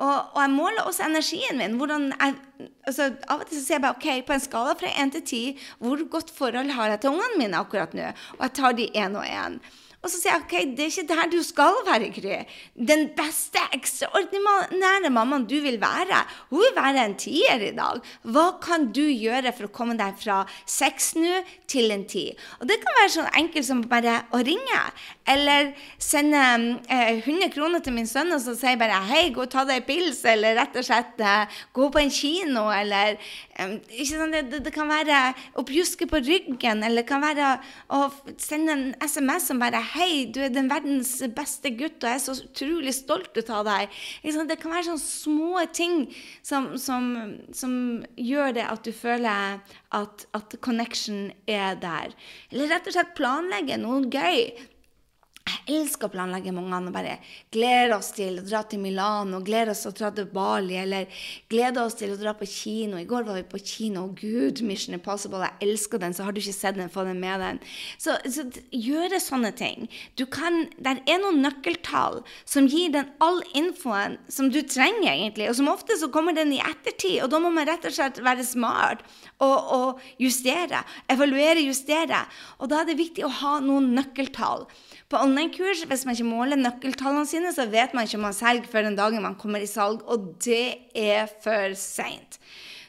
[0.00, 1.76] Og, og, jeg måler også energien min.
[1.80, 2.34] Jeg,
[2.88, 5.24] altså, av og til så sier jeg bare OK, på en skala fra 1 til
[5.26, 8.08] 10, hvor godt forhold har jeg til ungene mine akkurat nå?
[8.38, 9.60] Og jeg tar de én og én.
[10.00, 12.38] Og så sier jeg OK, det er ikke der du skal være, Gry.
[12.88, 18.00] Den beste, ekstraordinære mammaen du vil være, hun vil være en tier i dag.
[18.24, 22.30] Hva kan du gjøre for å komme deg fra seks nå til en ti?
[22.60, 24.80] Og det kan være sånn enkelt som bare å ringe.
[25.28, 26.40] Eller sende
[26.88, 29.82] eh, 100 kroner til min sønn og så sier bare hei, gå og ta deg
[29.82, 33.18] en pils, eller rett og slett eh, gå på en kino, eller
[33.60, 35.20] eh, det, det, det, kan være
[35.60, 37.52] å pjuske på ryggen, eller det kan være
[37.92, 38.06] å
[38.40, 42.22] sende en SMS som bare Hei, du er den verdens beste gutt, og jeg er
[42.22, 43.96] så utrolig stolt ut av deg.
[44.22, 46.04] Det kan være sånne små ting
[46.46, 47.08] som, som,
[47.50, 47.72] som
[48.14, 49.58] gjør det at du føler
[49.98, 52.14] at, at connection er der.
[52.52, 54.52] Eller rett og slett planlegge noe gøy
[55.48, 57.14] jeg elsker å planlegge med ungene og bare
[57.54, 61.22] gleder oss til å dra til Milano, gleder oss til å dra til Bali, eller
[61.50, 62.98] gleder oss til å dra på kino.
[63.00, 64.04] I går var vi på kino.
[64.04, 66.14] og Gud, Mission Impossible, jeg elsker den.
[66.14, 67.60] Så har du ikke sett den, få den med den.
[67.98, 69.88] Så, så gjøre sånne ting.
[70.20, 75.48] Du kan, Der er noen nøkkeltall som gir den all infoen som du trenger, egentlig.
[75.50, 78.20] Og som ofte så kommer den i ettertid, og da må man rett og slett
[78.22, 79.04] være smart
[79.40, 80.84] og, og justere.
[81.10, 82.24] Evaluere, justere.
[82.60, 84.68] Og da er det viktig å ha noen nøkkeltall.
[85.10, 88.68] På online-kurs, hvis man ikke måler nøkkeltallene sine, så vet man ikke om man selger
[88.70, 92.38] før den dagen man kommer i salg, og det er for seint.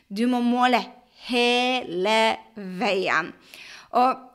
[0.06, 0.84] Du må måle
[1.26, 2.18] hele
[2.56, 3.32] veien.
[3.98, 4.31] Og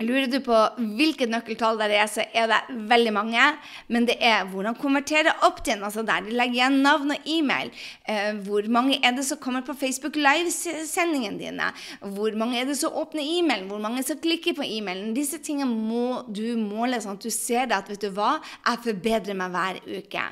[0.00, 0.56] Lurer du på
[0.96, 3.48] hvilket nøkkeltall det er, så er det veldig mange.
[3.92, 7.72] Men det er hvordan konvertere opt-in, altså der de legger igjen navn og e-mail.
[8.08, 11.68] Eh, hvor mange er det som kommer på Facebook Live-sendingene dine?
[12.00, 13.68] Hvor mange er det som åpner e-mailen?
[13.68, 15.12] Hvor mange som klikker på e-mailen?
[15.16, 18.84] Disse tingene må du måle, sånn at du ser det at vet du hva, jeg
[18.88, 20.26] forbedrer meg hver uke.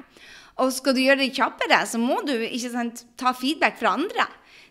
[0.58, 4.26] Og skal du gjøre det kjappere, så må du sant, ta feedback fra andre.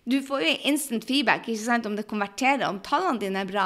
[0.08, 3.65] Du får jo instant feedback ikke sant, om det konverterer, om tallene dine er bra.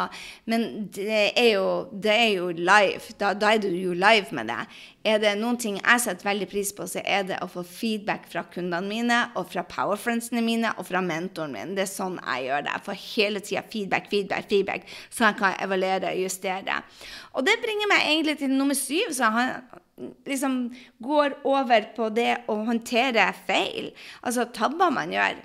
[0.49, 3.13] Men det er jo, det er jo live.
[3.19, 4.57] Da, da, er du jo live med det.
[5.05, 8.25] Er det noen ting jeg setter veldig pris på, så er det å få feedback
[8.31, 11.75] fra kundene mine, og fra powerfriendsene mine, og fra mentoren min.
[11.77, 12.73] Det er sånn jeg gjør det.
[12.73, 16.81] Jeg får hele tida feedback, feedback, feedback, så jeg kan evaluere og justere.
[17.37, 19.13] Og det bringer meg egentlig til nummer syv.
[19.13, 19.53] så han
[20.25, 20.57] liksom
[21.03, 23.91] går over på det å håndtere feil.
[24.25, 25.37] Altså tabber man gjør.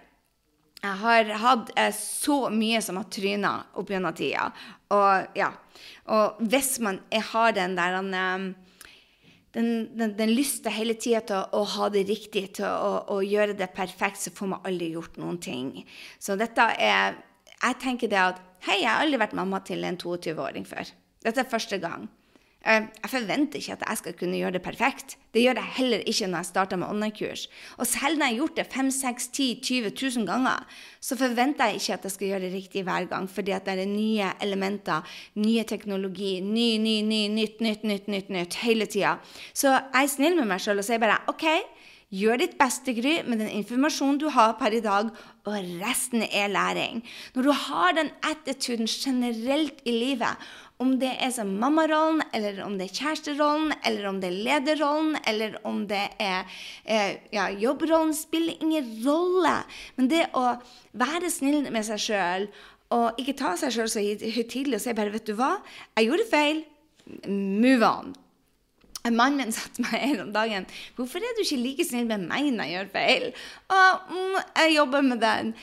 [0.87, 4.51] Jeg har hatt eh, så mye som har tryna opp gjennom tida.
[4.95, 5.51] Og ja.
[6.15, 7.01] Og hvis man
[7.33, 8.55] har den der den,
[9.57, 13.23] den, den, den lysta hele tida til å, å, ha det riktig, til å, å,
[13.25, 15.73] gjøre det perfekt, så får man aldri gjort noen ting.
[16.19, 17.19] Så dette er
[17.57, 20.89] Jeg tenker det at Hei, jeg har aldri vært mamma til en 22-åring før.
[21.23, 22.09] Dette er første gang.
[22.67, 25.15] Eh, jeg forventer ikke at jeg skal kunne gjøre det perfekt.
[25.35, 27.47] Det gjør jeg heller ikke når jeg starter med online-kurs.
[27.79, 30.65] Og selv når jeg har gjort det 5 6 10 20 000 ganger,
[31.01, 33.79] så forventer jeg ikke at jeg skal gjøre det riktig hver gang, fordi at det
[33.79, 39.17] er nye elementer, nye teknologi, ny, ny, ny, nytt, nytt, nytt, nytt, nytt hele tida.
[39.55, 41.47] Så jeg er snill med meg sjøl og sier bare OK.
[42.15, 45.09] Gjør ditt beste, Gry, med den informasjonen du har per i dag,
[45.43, 47.01] og resten er læring.
[47.35, 50.45] Når du har den attituden generelt i livet,
[50.79, 55.17] om det er som mammarollen, eller om det er kjæresterollen, eller om det er lederrollen,
[55.27, 56.45] eller om det er
[56.85, 59.57] eh, ja, jobbrollen, spiller ingen rolle.
[59.97, 60.45] Men det å
[60.95, 62.47] være snill med seg sjøl,
[62.95, 65.57] og ikke ta seg sjøl så høytidelig og si bare 'Vet du hva,
[65.99, 66.63] jeg gjorde feil.
[67.27, 68.15] Move on'.
[69.15, 70.67] Mannen min sa til meg en om dagen
[70.97, 73.33] 'Hvorfor er du ikke like snill med meg når jeg gjør feil?'
[73.69, 75.55] Og, mm, jeg jobber med den.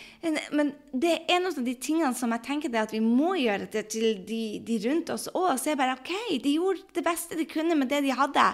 [0.51, 3.87] Men det er en av de tingene som jeg tenker at vi må gjøre det
[3.89, 5.57] til de, de rundt oss òg.
[5.59, 8.47] Se bare OK, de gjorde det beste de kunne med det de hadde.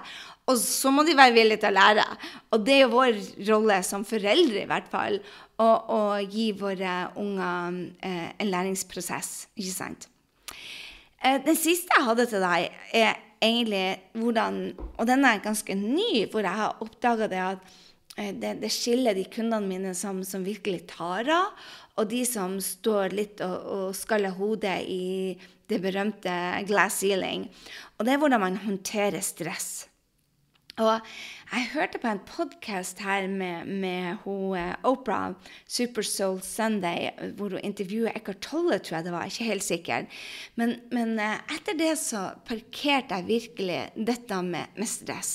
[0.50, 2.06] Og så må de være villige til å lære.
[2.52, 5.20] Og det er jo vår rolle som foreldre, i hvert fall,
[5.60, 9.50] å, å gi våre unger eh, en læringsprosess.
[9.60, 10.10] Ikke sant?
[11.22, 16.26] Eh, den siste jeg hadde til deg, er egentlig hvordan Og den er ganske ny,
[16.32, 17.70] hvor jeg har oppdaga det at
[18.18, 21.54] eh, det, det, skiller de kundene mine som, som, virkelig tar av,
[22.00, 25.36] og de som står litt og, og skaller hodet i
[25.70, 26.34] det berømte
[26.68, 27.48] glass ceiling.
[27.98, 29.90] Og det er hvordan man håndterer stress.
[30.80, 31.00] Og
[31.50, 35.34] jeg hørte på en podkast her med, med hun, uh, Oprah,
[35.66, 39.26] Super Soul Sunday, hvor hun intervjuet Eckhart Tolle, tror jeg det var.
[39.26, 40.06] Ikke helt sikker.
[40.62, 45.34] Men, men uh, etter det så parkerte jeg virkelig dette med, med stress.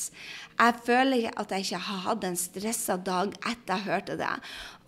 [0.55, 4.31] Jeg føler at jeg ikke har hatt en stressa dag etter jeg hørte det.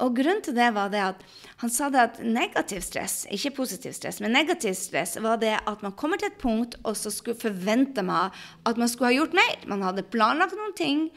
[0.05, 1.25] Og grunnen til det var det at
[1.63, 5.83] han sa det at negativ stress, ikke positiv stress, men negativ stress var det at
[5.83, 8.35] man kommer til et punkt, og så skulle forvente man
[8.69, 9.57] at man skulle ha gjort mer.
[9.67, 11.09] Man hadde planlagt noen ting,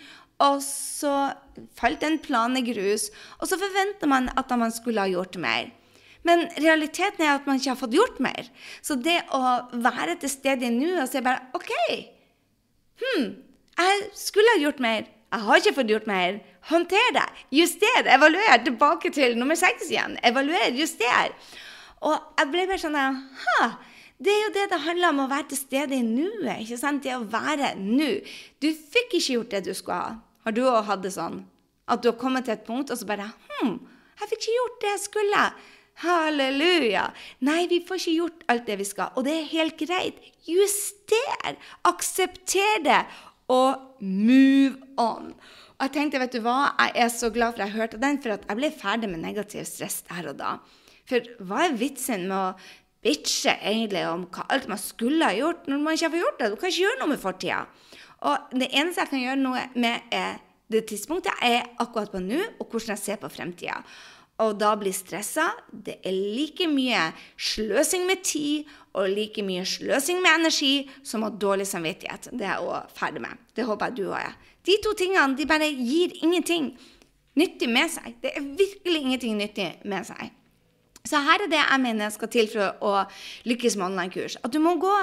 [0.42, 1.34] og så
[1.78, 5.70] falt den planen i grus, og så forventer man at man skulle ha gjort mer.
[6.28, 8.50] Men realiteten er at man ikke har fått gjort mer.
[8.84, 9.42] Så det å
[9.84, 11.72] være til stede i nuet og si bare OK,
[13.04, 13.30] hm,
[13.80, 15.08] jeg skulle ha gjort mer.
[15.30, 16.40] Jeg har ikke fått gjort mer.
[16.70, 17.28] Håndter det.
[17.54, 18.08] Juster.
[18.16, 18.64] Evaluer.
[18.66, 20.18] Tilbake til nummer seks igjen.
[20.26, 20.74] Evaluer.
[20.78, 21.36] Juster.
[22.02, 23.70] Og jeg ble bare sånn Ha!
[24.20, 26.66] Det er jo det det handler om å være til stede i nuet.
[26.66, 27.04] ikke sant?
[27.04, 28.10] Det å være nå.
[28.60, 30.18] Du fikk ikke gjort det du skulle ha.
[30.44, 31.46] Har du òg hatt det sånn?
[31.88, 33.78] At du har kommet til et punkt, og så bare Hm,
[34.20, 35.46] jeg fikk ikke gjort det jeg skulle.
[36.04, 37.06] Halleluja.
[37.48, 39.16] Nei, vi får ikke gjort alt det vi skal.
[39.16, 40.20] Og det er helt greit.
[40.48, 41.56] Juster.
[41.88, 43.00] Aksepter det
[43.50, 45.34] og move on.
[45.80, 48.20] Og jeg tenkte, vet du hva, jeg er så glad for at jeg hørte den,
[48.22, 50.58] for at jeg ble ferdig med negativ stress der og da.
[51.10, 55.66] For hva er vitsen med å bitche egentlig om hva alt man skulle ha gjort,
[55.72, 56.52] når man ikke har fått gjort det?
[56.52, 57.64] Du kan ikke gjøre noe med fortida.
[58.30, 62.22] Og det eneste jeg kan gjøre noe med, er det tidspunktet jeg er akkurat på
[62.22, 63.80] nå, og hvordan jeg ser på fremtida
[64.40, 65.50] og da blir stressa.
[65.72, 70.74] Det er like mye sløsing med tid og like mye sløsing med energi
[71.06, 72.32] som å ha dårlig samvittighet.
[72.34, 73.44] Det er jeg ferdig med.
[73.56, 74.38] Det håper jeg du òg er.
[74.66, 76.74] De to tingene de bare gir ingenting
[77.40, 78.18] nyttig med seg.
[78.24, 80.34] Det er virkelig ingenting nyttig med seg.
[81.08, 82.96] Så her er det jeg mener skal til for å
[83.48, 84.40] lykkes med online-kurs.
[84.44, 84.96] At du må gå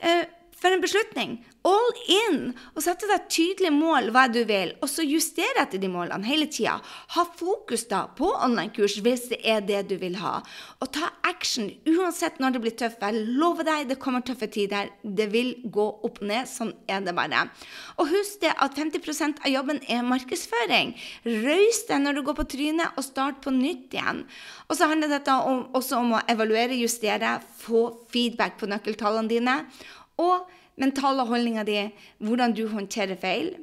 [0.00, 0.24] eh,
[0.64, 1.36] for en beslutning.
[1.68, 2.40] All in!
[2.74, 6.26] Og sette deg tydelige tydelig mål hva du vil, og så justere etter de målene
[6.26, 6.78] hele tida.
[7.14, 10.40] Ha fokus da på online-kurs hvis det er det du vil ha.
[10.80, 13.02] Og ta action uansett når det blir tøft.
[13.02, 14.90] Jeg lover deg, det kommer tøffe tider.
[15.02, 16.48] Det vil gå opp og ned.
[16.48, 17.46] Sånn er det bare.
[17.98, 20.94] Og husk det at 50% av jobben er markedsføring.
[21.24, 24.24] Røys deg når du går på trynet, og start på nytt igjen.
[24.68, 29.58] Og så handler dette om, også om å evaluere, justere, få feedback på nøkkeltallene dine.
[30.22, 30.50] Og
[30.80, 31.78] mentale holdninga di,
[32.22, 33.54] hvordan du håndterer feil.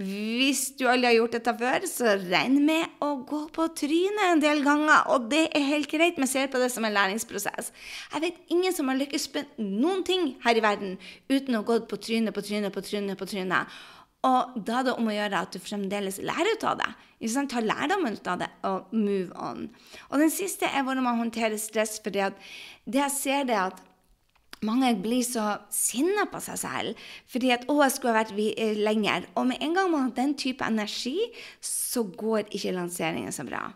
[0.00, 4.40] Hvis du aldri har gjort dette før, så regn med å gå på trynet en
[4.40, 5.04] del ganger.
[5.12, 7.68] Og det er helt greit, men ser på det som en læringsprosess.
[8.14, 10.96] Jeg vet ingen som har lykkes med noen ting her i verden
[11.28, 13.76] uten å ha gått på trynet, på trynet, på trynet, på trynet.
[14.24, 16.90] Og da er det om å gjøre at du fremdeles lærer ut av det.
[17.52, 19.68] Ta lærdommen ut av det og move on.
[20.08, 21.98] Og den siste er hvordan man håndterer stress.
[22.00, 22.32] For det
[22.88, 23.84] jeg ser, det at
[24.66, 28.76] mange blir så sinna på seg selv fordi at 'Å, jeg skulle ha vært eh,
[28.76, 29.28] lenger'.
[29.36, 31.18] Og med en gang man har den type energi,
[31.60, 33.72] så går ikke lanseringen så bra.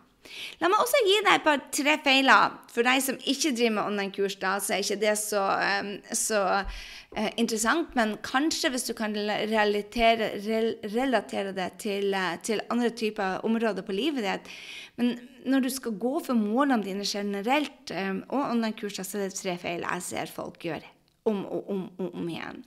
[0.61, 2.55] La meg også gi deg et par tre feiler.
[2.71, 5.43] For deg som ikke driver med online-kurs, da, så er ikke det så,
[5.81, 7.93] um, så uh, interessant.
[7.97, 13.95] Men kanskje hvis du kan rel relatere det til, uh, til, andre typer områder på
[13.95, 14.51] livet ditt.
[14.99, 19.39] Men når du skal gå for målene dine generelt, um, og online-kurser, så er det
[19.39, 22.63] tre feil jeg ser folk gjøre om og om, om, om igjen.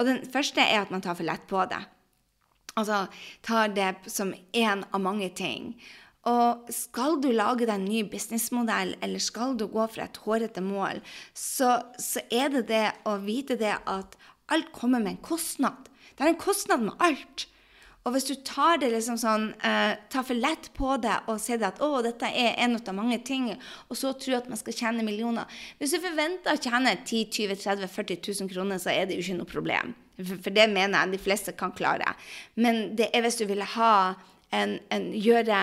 [0.00, 1.80] Og den første er at man tar for lett på det.
[2.78, 3.06] Altså
[3.42, 5.74] tar det som én av mange ting.
[6.26, 10.64] Og skal du lage deg en ny businessmodell, eller skal du gå for et hårete
[10.64, 11.02] mål,
[11.32, 14.18] så, så, er det det å vite det at
[14.50, 15.86] alt kommer med en kostnad.
[16.16, 17.46] Det er en kostnad med alt.
[18.06, 21.60] Og hvis du tar det liksom sånn, eh, tar for lett på det og sier
[21.66, 23.50] at å, dette er en av mange ting,
[23.90, 25.44] og så tror at man skal tjene millioner
[25.78, 29.26] Hvis du forventer å tjene 10 20 30 40 000 kroner, så er det jo
[29.26, 29.94] ikke noe problem.
[30.16, 32.14] For, for det mener jeg de fleste kan klare.
[32.56, 33.92] Men det er hvis du vil ha
[34.54, 35.58] en, en, gjøre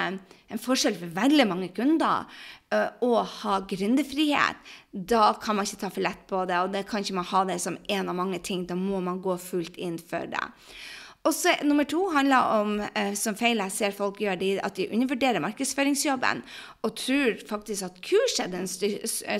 [0.53, 2.25] en forskjell for veldig mange kunder
[2.73, 4.59] uh, og ha gründerfrihet,
[4.91, 7.45] da kan man ikke ta for lett på det, og det kan ikke man ha
[7.49, 8.65] det som en av mange ting.
[8.69, 10.43] Da må man gå fullt inn for det.
[11.25, 14.75] Og så Nummer to handler om, eh, som feil jeg ser folk gjør, de, at
[14.77, 16.43] de undervurderer markedsføringsjobben
[16.85, 18.69] og tror faktisk at kurs er den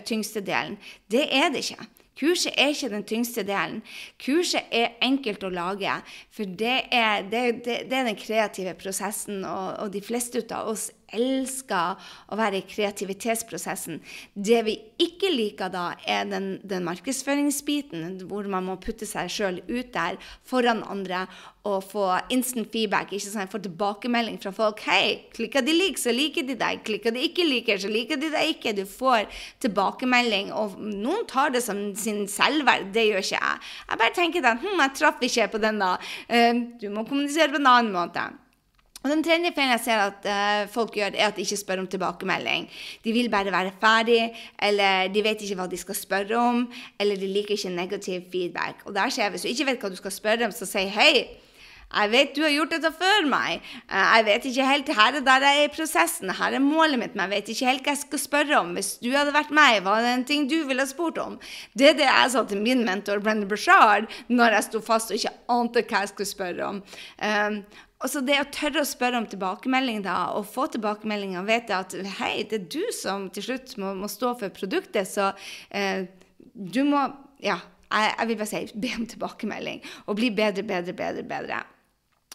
[0.01, 0.79] tyngste delen.
[1.12, 1.86] Det er det ikke.
[2.19, 3.82] Kurset er ikke den tyngste delen.
[4.23, 5.97] Kurset er enkelt å lage,
[6.32, 10.71] for det er, det, det, det er den kreative prosessen, og, og de fleste av
[10.71, 13.99] oss elsker å være i kreativitetsprosessen.
[14.34, 19.62] Det vi ikke liker da, er den, den markedsføringsbiten, hvor man må putte seg sjøl
[19.67, 21.25] ut der foran andre
[21.65, 23.13] og få instant feedback.
[23.13, 23.51] ikke sant?
[23.51, 24.84] Få tilbakemelding fra folk.
[24.86, 26.84] 'Hei, klikker de lik, så liker de deg.
[26.86, 29.25] Klikker de ikke liker, så liker de deg ikke.' Du får
[29.63, 32.89] tilbakemelding, og noen tar det som sin selvverd.
[32.95, 33.67] Det gjør ikke jeg.
[33.89, 35.95] Jeg bare tenker at hm, jeg traff ikke på den, da.
[36.31, 38.25] Uh, du må kommunisere på en annen måte.
[39.05, 41.83] Og Den tredje feilen jeg ser at uh, folk gjør, er at de ikke spør
[41.83, 42.65] om tilbakemelding.
[43.05, 46.63] De vil bare være ferdig, eller de vet ikke hva de skal spørre om,
[46.97, 48.81] eller de liker ikke negativ feedback.
[48.89, 51.11] Og der skjer Hvis du ikke vet hva du skal spørre om, så si hei.
[51.95, 53.63] Jeg vet du har gjort dette før meg.
[53.88, 56.34] Eh, jeg vet ikke helt Her er der jeg er i prosessen.
[56.36, 58.75] Her er målet mitt, men jeg vet ikke helt hva jeg skal spørre om.
[58.77, 61.39] Hvis du hadde vært meg, hva er det en ting du ville ha spurt om?
[61.73, 65.19] Det er det jeg sa til min mentor Brendan Brashard når jeg sto fast og
[65.19, 66.81] ikke ante hva jeg skulle spørre om.
[67.19, 67.60] Um,
[68.05, 71.95] så det å tørre å spørre om tilbakemelding da, og få tilbakemeldinger og vite at
[72.19, 75.31] hei, det er du som til slutt må, må stå for produktet, så
[75.71, 76.05] eh,
[76.53, 77.08] du må
[77.43, 77.58] Ja,
[77.91, 81.63] jeg, jeg, vil bare si be om tilbakemelding og bli bedre, bedre, bedre, bedre.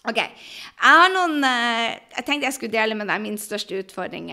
[0.09, 4.31] Ok, Jeg har noen, eh, jeg tenkte jeg skulle dele med deg min største utfordring,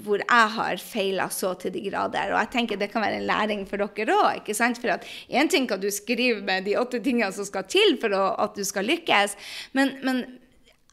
[0.00, 2.32] hvor jeg har feila så til de grader.
[2.32, 4.48] Og jeg tenker det kan være en læring for dere òg.
[4.48, 8.08] For at én ting kan du skrive med de åtte tingene som skal til for
[8.08, 9.36] å, at du skal lykkes,
[9.74, 10.24] men, men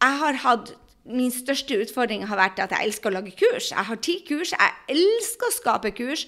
[0.02, 0.76] jeg har hatt
[1.08, 3.70] min største utfordring har vært at jeg elsker å lage kurs.
[3.72, 6.26] Jeg har ti kurs, jeg elsker å skape kurs,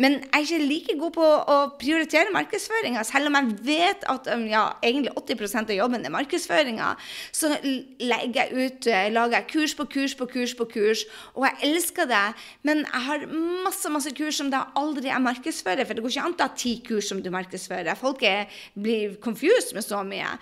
[0.00, 3.02] men jeg er ikke like god på å prioritere markedsføringa.
[3.08, 6.92] Selv om jeg vet at um, ja, egentlig 80% av jobben er markedsføringa,
[7.34, 11.46] så legger jeg ut, eh, lager jeg kurs på kurs på kurs på kurs, og
[11.48, 12.24] jeg elsker det.
[12.66, 13.28] Men jeg har
[13.66, 16.52] masse masse kurs som da aldri jeg markedsfører, for det går ikke an å ha
[16.54, 17.98] ti kurs som du markedsfører.
[17.98, 20.36] Folk er, blir confused med så mye.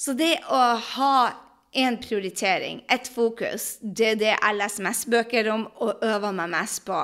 [0.00, 0.60] Så det å
[0.94, 1.14] ha
[1.72, 3.78] én prioritering, ett fokus.
[3.80, 7.00] Det er det jeg leser mest bøker om og øver meg mest på.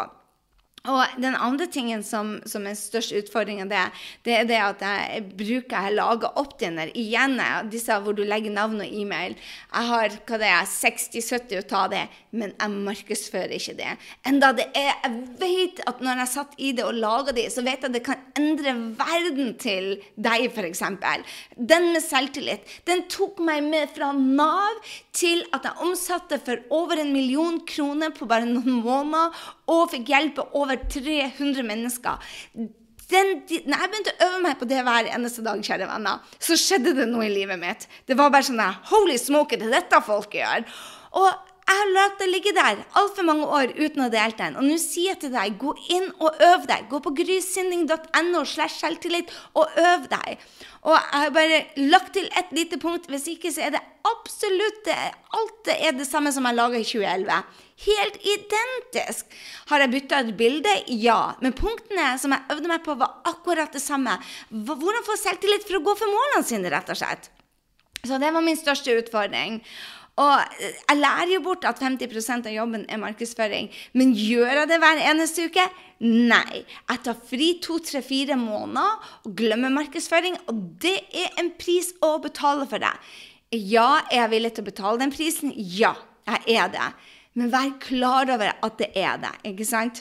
[0.87, 3.83] Og den andre tingen som, som er størst utfordring av det,
[4.27, 7.39] det er det at jeg bruker Jeg lager opt-in-er igjen,
[7.73, 9.35] disse hvor du legger navn og e-mail.
[9.73, 12.05] Jeg har hva det er, 60-70 å ta det,
[12.37, 13.97] men jeg markedsfører ikke det.
[14.29, 17.65] Enda det er Jeg vet at når jeg satt i det og laga de, så
[17.67, 20.83] vet jeg at det kan endre verden til deg, f.eks.
[21.57, 24.81] Den med selvtillit, den tok meg med fra Nav
[25.17, 29.35] til at jeg omsatte for over en million kroner på bare noen måneder,
[29.71, 32.21] og fikk hjelpe over 300 mennesker.
[33.07, 33.33] Den,
[33.69, 36.95] når jeg begynte å øve meg på det hver eneste dag, kjære venner, så skjedde
[36.97, 37.87] det noe i livet mitt.
[38.07, 40.67] Det var bare sånn Holy smoke, det er dette folk gjør.
[41.17, 44.55] Og jeg har latt det ligge der altfor mange år uten å dele den.
[44.55, 46.85] Og nå sier jeg til deg, gå inn og øv deg.
[46.93, 50.45] Gå på grysynding.no slash selvtillit og øv deg.
[50.87, 51.59] Og jeg har bare
[51.91, 53.09] lagt til et lite punkt.
[53.11, 55.01] Hvis ikke så er det absolutt det.
[55.35, 57.43] Alt det er det samme som jeg laga i 2011.
[57.89, 59.37] Helt identisk.
[59.73, 60.79] Har jeg bytta et bilde?
[61.03, 61.21] Ja.
[61.43, 64.15] Men punktene som jeg øvde meg på, var akkurat det samme.
[64.55, 67.33] Hvordan få selvtillit for å gå for målene sine, rett og slett.
[68.07, 69.59] Så det var min største utfordring.
[70.17, 73.69] Og jeg lærer jo bort at 50% av jobben er markedsføring.
[73.93, 75.67] Men gjør jeg det hver eneste uke?
[76.01, 76.63] Nei.
[76.65, 80.39] Jeg tar fri to, tre, fire måneder og glemmer markedsføring.
[80.49, 82.95] Og det er en pris å betale for det.
[83.53, 85.53] Ja, er jeg villig til å betale den prisen?
[85.55, 85.93] Ja,
[86.27, 86.89] jeg er det.
[87.37, 90.01] Men vær klar over at det er det, ikke sant?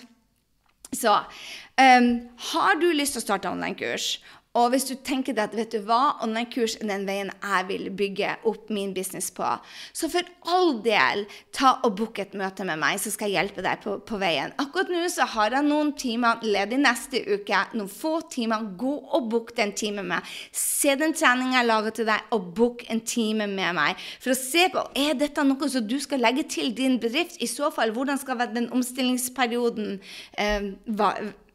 [0.95, 2.07] Så um,
[2.53, 4.15] har du lyst til å starte online-kurs,
[4.55, 7.89] og hvis du tenker deg at vet du hva, online-kurs er den veien jeg vil
[7.95, 9.47] bygge opp min business på,
[9.95, 11.25] så for all del,
[11.55, 14.53] ta og book et møte med meg, så skal jeg hjelpe deg på, på veien.
[14.61, 17.61] Akkurat nå så har jeg noen timer ledig neste uke.
[17.75, 18.65] Noen få timer.
[18.79, 20.25] Gå og book den timen med
[20.55, 24.01] Se den treninga jeg lager til deg, og book en time med meg.
[24.23, 27.39] For å se på er dette noe som du skal legge til din bedrift.
[27.43, 29.97] I så fall, hvordan skal den omstillingsperioden
[30.41, 30.69] eh,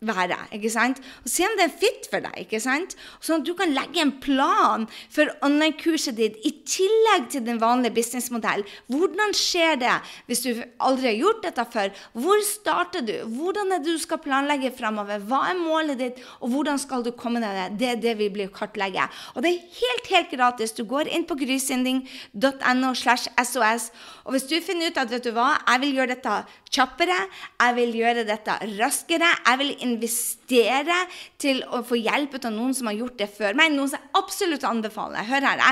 [0.00, 0.36] være.
[0.52, 1.00] ikke sant?
[1.24, 2.36] Og Se om det er fit for deg.
[2.44, 2.96] ikke sant?
[3.20, 7.94] Sånn at du kan legge en plan for online-kurset ditt i tillegg til den vanlige
[7.98, 8.64] businessmodellen.
[8.88, 9.96] Hvordan skjer det
[10.26, 11.92] hvis du aldri har gjort dette før?
[12.12, 13.14] Hvor starter du?
[13.36, 15.20] Hvordan er det du skal planlegge framover?
[15.20, 17.68] Hva er målet ditt, og hvordan skal du komme deg det?
[17.80, 19.04] Det er det vi blir kartlegge.
[19.34, 20.72] Og det er helt, helt gratis.
[20.72, 23.90] Du går inn på grysynding.no slash SOS,
[24.24, 26.36] og hvis du finner ut at vet du hva, jeg vil gjøre dette
[26.70, 27.18] kjappere,
[27.60, 30.98] jeg vil gjøre dette raskere, jeg vil investere
[31.40, 33.72] til å få hjelp av noen som har gjort det før meg.
[33.74, 35.26] Noen som jeg absolutt anbefaler.
[35.28, 35.62] Hør her,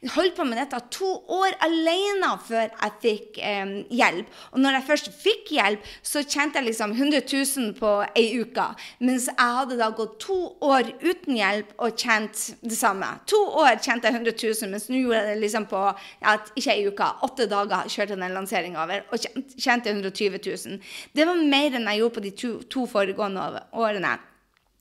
[0.00, 1.10] jeg holdt på med dette to
[1.40, 4.30] år alene før jeg fikk eh, hjelp.
[4.54, 8.66] Og når jeg først fikk hjelp, så tjente jeg liksom 100 000 på ei uke.
[9.04, 13.12] Mens jeg hadde da gått to år uten hjelp og tjent det samme.
[13.30, 16.76] To år tjente jeg 100 000, mens nå gjorde jeg det liksom på ja, ikke
[16.76, 19.28] ei uke, åtte dager kjørte den lanseringa over og
[19.60, 20.80] tjente 120 000.
[21.16, 23.46] Det var mer enn jeg gjorde på de to, to foregående
[23.76, 24.16] årene.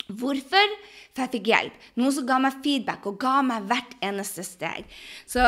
[0.10, 0.72] Hvorfor?
[1.14, 1.76] For jeg fikk hjelp.
[2.00, 4.88] Noen som ga meg feedback og ga meg hvert eneste steg.
[5.30, 5.44] Så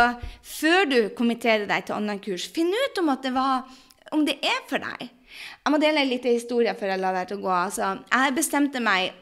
[0.45, 3.66] før du kommenterer deg til online-kurs, finn ut om, det var,
[4.14, 5.09] om det er for deg.
[5.62, 7.51] Jeg må dele en liten historie før jeg lar til å gå.
[7.55, 9.18] Altså, jeg bestemte meg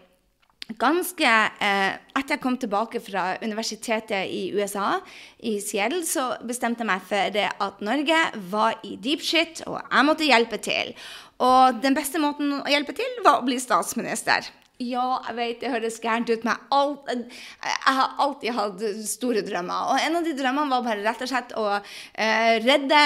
[0.77, 4.99] ganske eh, Etter jeg kom tilbake fra universitetet i USA,
[5.41, 8.19] i Seattle, så bestemte jeg meg for at Norge
[8.51, 10.91] var i deep shit, og jeg måtte hjelpe til.
[11.39, 14.51] Og den beste måten å hjelpe til, var å bli statsminister.
[14.79, 19.89] Ja, jeg vet det høres gærent ut, men alt, jeg har alltid hatt store drømmer.
[19.91, 23.01] Og en av de drømmene var bare rett og slett å eh, redde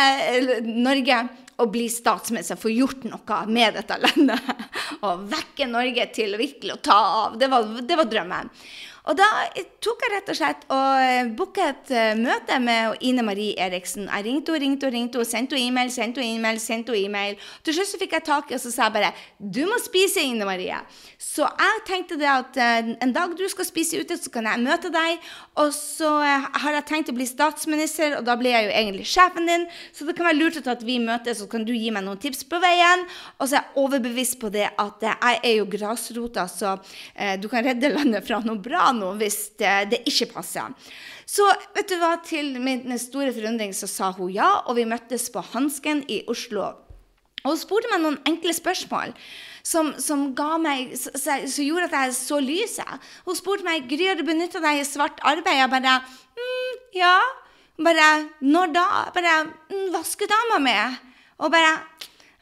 [0.69, 1.17] Norge
[1.63, 4.53] og bli statsminister, få gjort noe med dette landet.
[5.05, 7.37] Og vekke Norge til virkelig å ta av.
[7.41, 8.49] Det var, det var drømmen.
[9.03, 9.25] Og da
[9.83, 14.05] tok jeg rett og slett og eh, booka et uh, møte med Ine Marie Eriksen.
[14.07, 17.09] Jeg ringte og ringte og ringte og sendte henne e-mail, sendte henne e-mail, sendte henne
[17.09, 17.49] e-mail.
[17.67, 20.23] Til slutt så fikk jeg tak i og så sa jeg bare Du må spise,
[20.23, 20.77] Ine Marie.
[21.19, 24.63] Så jeg tenkte det at uh, en dag du skal spise ute, så kan jeg
[24.63, 25.27] møte deg.
[25.59, 29.51] Og så har jeg tenkt å bli statsminister, og da blir jeg jo egentlig sjefen
[29.51, 29.67] din.
[29.91, 32.47] Så det kan være lurt at vi møtes, så kan du gi meg noen tips
[32.47, 33.03] på veien.
[33.35, 36.77] Og så er jeg overbevist på det at jeg er jo grasrota, så
[37.41, 40.73] du kan redde landet fra noe bra noe hvis det, ikke passer.
[41.29, 45.29] Så vet du hva, til min store forundring så sa hun ja, og vi møttes
[45.33, 46.73] på Hansken i Oslo.
[47.43, 49.11] Og hun spurte meg noen enkle spørsmål
[49.67, 50.29] som, som,
[50.63, 53.07] meg, som, gjorde at jeg så lyset.
[53.27, 55.59] Hun spurte meg Gry, har du benytta deg i svart arbeid.
[55.59, 55.97] Jeg bare
[56.39, 57.15] mm, ja.
[57.83, 58.09] Bare
[58.45, 58.85] når da?
[59.15, 59.37] Bare
[59.71, 60.77] mm, vaskedama mi.
[61.43, 61.73] Og bare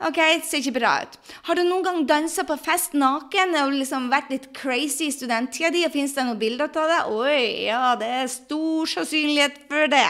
[0.01, 1.17] OK, det ser ikke bra ut.
[1.45, 5.69] Har du noen gang dansa på fest naken og liksom vært litt crazy i studenttida
[5.73, 5.83] di?
[5.93, 7.01] Fins det noen bilder av det?
[7.13, 10.07] Oi, ja, det er stor sannsynlighet for det.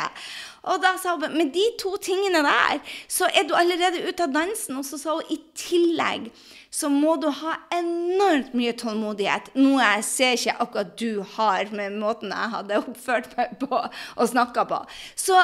[0.71, 2.79] Og da sa hun med de to tingene der,
[3.11, 4.77] så er du allerede ute av dansen.
[4.79, 6.29] Og så sa hun i tillegg
[6.71, 9.49] så må du ha enormt mye tålmodighet.
[9.59, 14.31] Noe jeg ser ikke akkurat du har med måten jeg hadde oppført meg på og
[14.31, 14.79] snakka på.
[15.19, 15.35] Så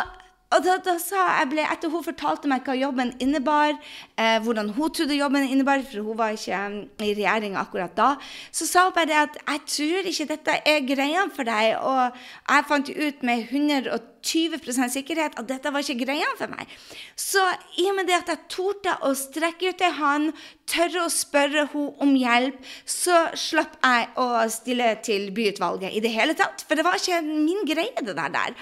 [0.47, 3.73] og da, da, sa jeg ble, Etter hun fortalte meg hva jobben innebar,
[4.15, 8.13] eh, hvordan hun trodde jobben innebar, for hun var ikke um, i regjeringa akkurat da,
[8.55, 11.75] så sa hun bare at jeg tror ikke dette er greia for deg.
[11.83, 12.15] Og
[12.47, 16.71] jeg fant ut med 120% sikkerhet at dette var ikke greia for meg.
[17.19, 17.43] Så
[17.83, 20.31] i og med det at jeg torde å strekke ut ei hånd,
[20.67, 26.15] tørre å spørre henne om hjelp, så slapp jeg å stille til byutvalget i det
[26.15, 26.63] hele tatt.
[26.63, 28.31] For det var ikke min greie, det der.
[28.31, 28.55] der.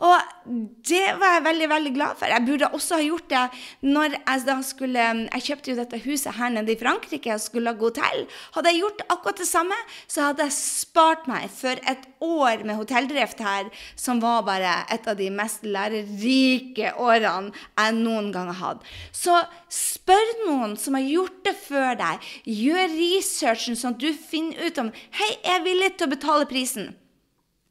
[0.00, 0.50] Og
[0.88, 2.32] det var jeg veldig veldig glad for.
[2.32, 3.42] Jeg burde også ha gjort det
[3.84, 7.68] når jeg da skulle Jeg kjøpte jo dette huset her nede i Frankrike og skulle
[7.68, 8.22] lage hotell.
[8.54, 9.76] Hadde jeg gjort akkurat det samme,
[10.08, 15.08] så hadde jeg spart meg for et år med hotelldrift her, som var bare et
[15.08, 18.86] av de mest lærerike årene jeg noen gang har hatt.
[19.12, 19.36] Så
[19.68, 22.30] spør noen som har gjort det før deg.
[22.48, 24.88] Gjør researchen sånn at du finner ut om
[25.20, 26.94] Hei, jeg er villig til å betale prisen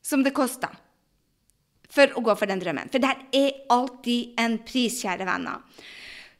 [0.06, 0.78] som det koster
[1.94, 2.92] for å gå for den drømmen.
[2.94, 5.64] For det er alltid en pris, kjære venner.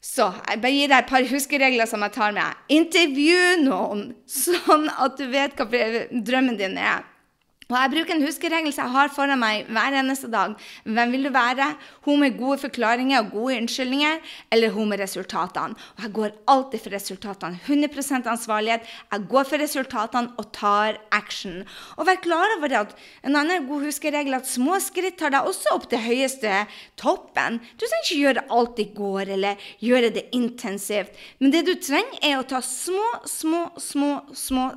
[0.00, 2.60] Så jeg bare gir deg et par huskeregler som jeg tar med.
[2.72, 7.04] Intervju noen, sånn at du vet hva drømmen din er.
[7.70, 10.56] Og Jeg bruker en huskeregel som jeg har foran meg hver eneste dag.
[10.82, 11.68] Hvem vil du være?
[12.02, 14.16] Hun med gode forklaringer og gode unnskyldninger,
[14.50, 15.78] eller hun med resultatene?
[15.94, 17.60] Og Jeg går alltid for resultatene.
[17.68, 18.88] 100% ansvarlighet.
[19.12, 21.62] Jeg går for resultatene og tar action.
[21.96, 25.46] Og vær klar over at en annen god huskeregel er at små skritt tar deg
[25.46, 26.64] også opp til høyeste
[26.98, 27.60] toppen.
[27.78, 31.14] Du trenger ikke gjøre alt i går, eller gjøre det intensivt.
[31.38, 34.72] Men det du trenger, er å ta små, små, små, små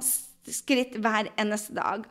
[0.45, 2.05] skritt hver eneste dag.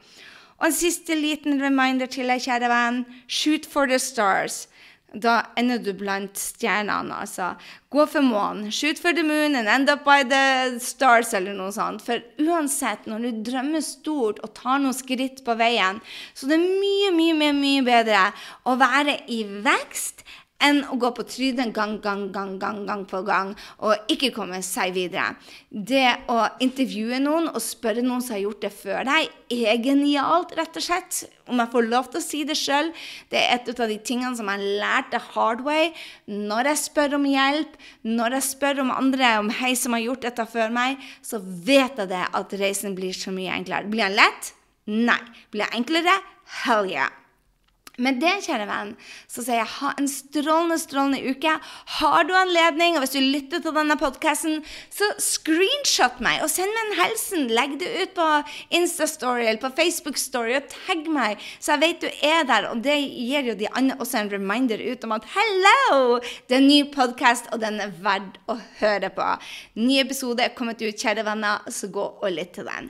[0.63, 3.03] Og en siste liten reminder til deg, kjære venn.
[3.27, 4.69] Shoot for the stars.
[5.13, 7.51] Da ender du blant stjernene, altså.
[7.93, 8.71] Gå for månen.
[8.73, 12.01] Shoot for the moon and end up by the stars, eller noe sånt.
[12.07, 15.99] For uansett, når du drømmer stort og tar noen skritt på veien,
[16.33, 18.29] så det er mye, mye, mye, mye bedre
[18.65, 20.25] å være i vekst
[20.63, 23.53] enn å gå på trynet gang, gang, gang, gang, gang på gang
[23.83, 25.35] og ikke komme seg videre.
[25.71, 30.55] Det å intervjue noen og spørre noen som har gjort det før deg, er genialt,
[30.57, 31.23] rett og slett.
[31.51, 32.93] Om jeg får lov til å si det sjøl.
[33.33, 35.91] Det er et av de tingene som jeg lærte hard way.
[36.31, 40.29] Når jeg spør om hjelp, når jeg spør om andre om hei som har gjort
[40.29, 43.91] dette før meg, så vet jeg det at reisen blir så mye enklere.
[43.93, 44.55] Blir den lett?
[44.93, 45.21] Nei.
[45.51, 46.21] Blir den enklere?
[46.63, 47.22] Hell yeah.
[48.01, 48.95] Med det, kjære venn,
[49.29, 51.51] så sier jeg ha en strålende, strålende uke.
[51.99, 56.73] Har du anledning, og hvis du lytter til denne podkasten, så screenshot meg og send
[56.73, 57.51] meg en hilsen.
[57.53, 58.29] Legg det ut på
[58.79, 62.71] Insta-story eller på Facebook-story og tagg meg, så jeg vet du er der.
[62.71, 66.17] Og det gir jo de andre også en reminder ut om at hello!
[66.49, 69.29] Det er en ny podkast, og den er verdt å høre på.
[69.85, 72.89] Ny episode er kommet ut, kjære venner, så gå og lytt til den.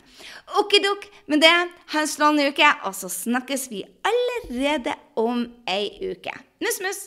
[0.61, 1.07] Okkidok.
[1.27, 1.55] Med det,
[1.95, 6.35] ha en strålende uke, og så snakkes vi allerede om ei uke.
[6.63, 7.03] Nuss, mus!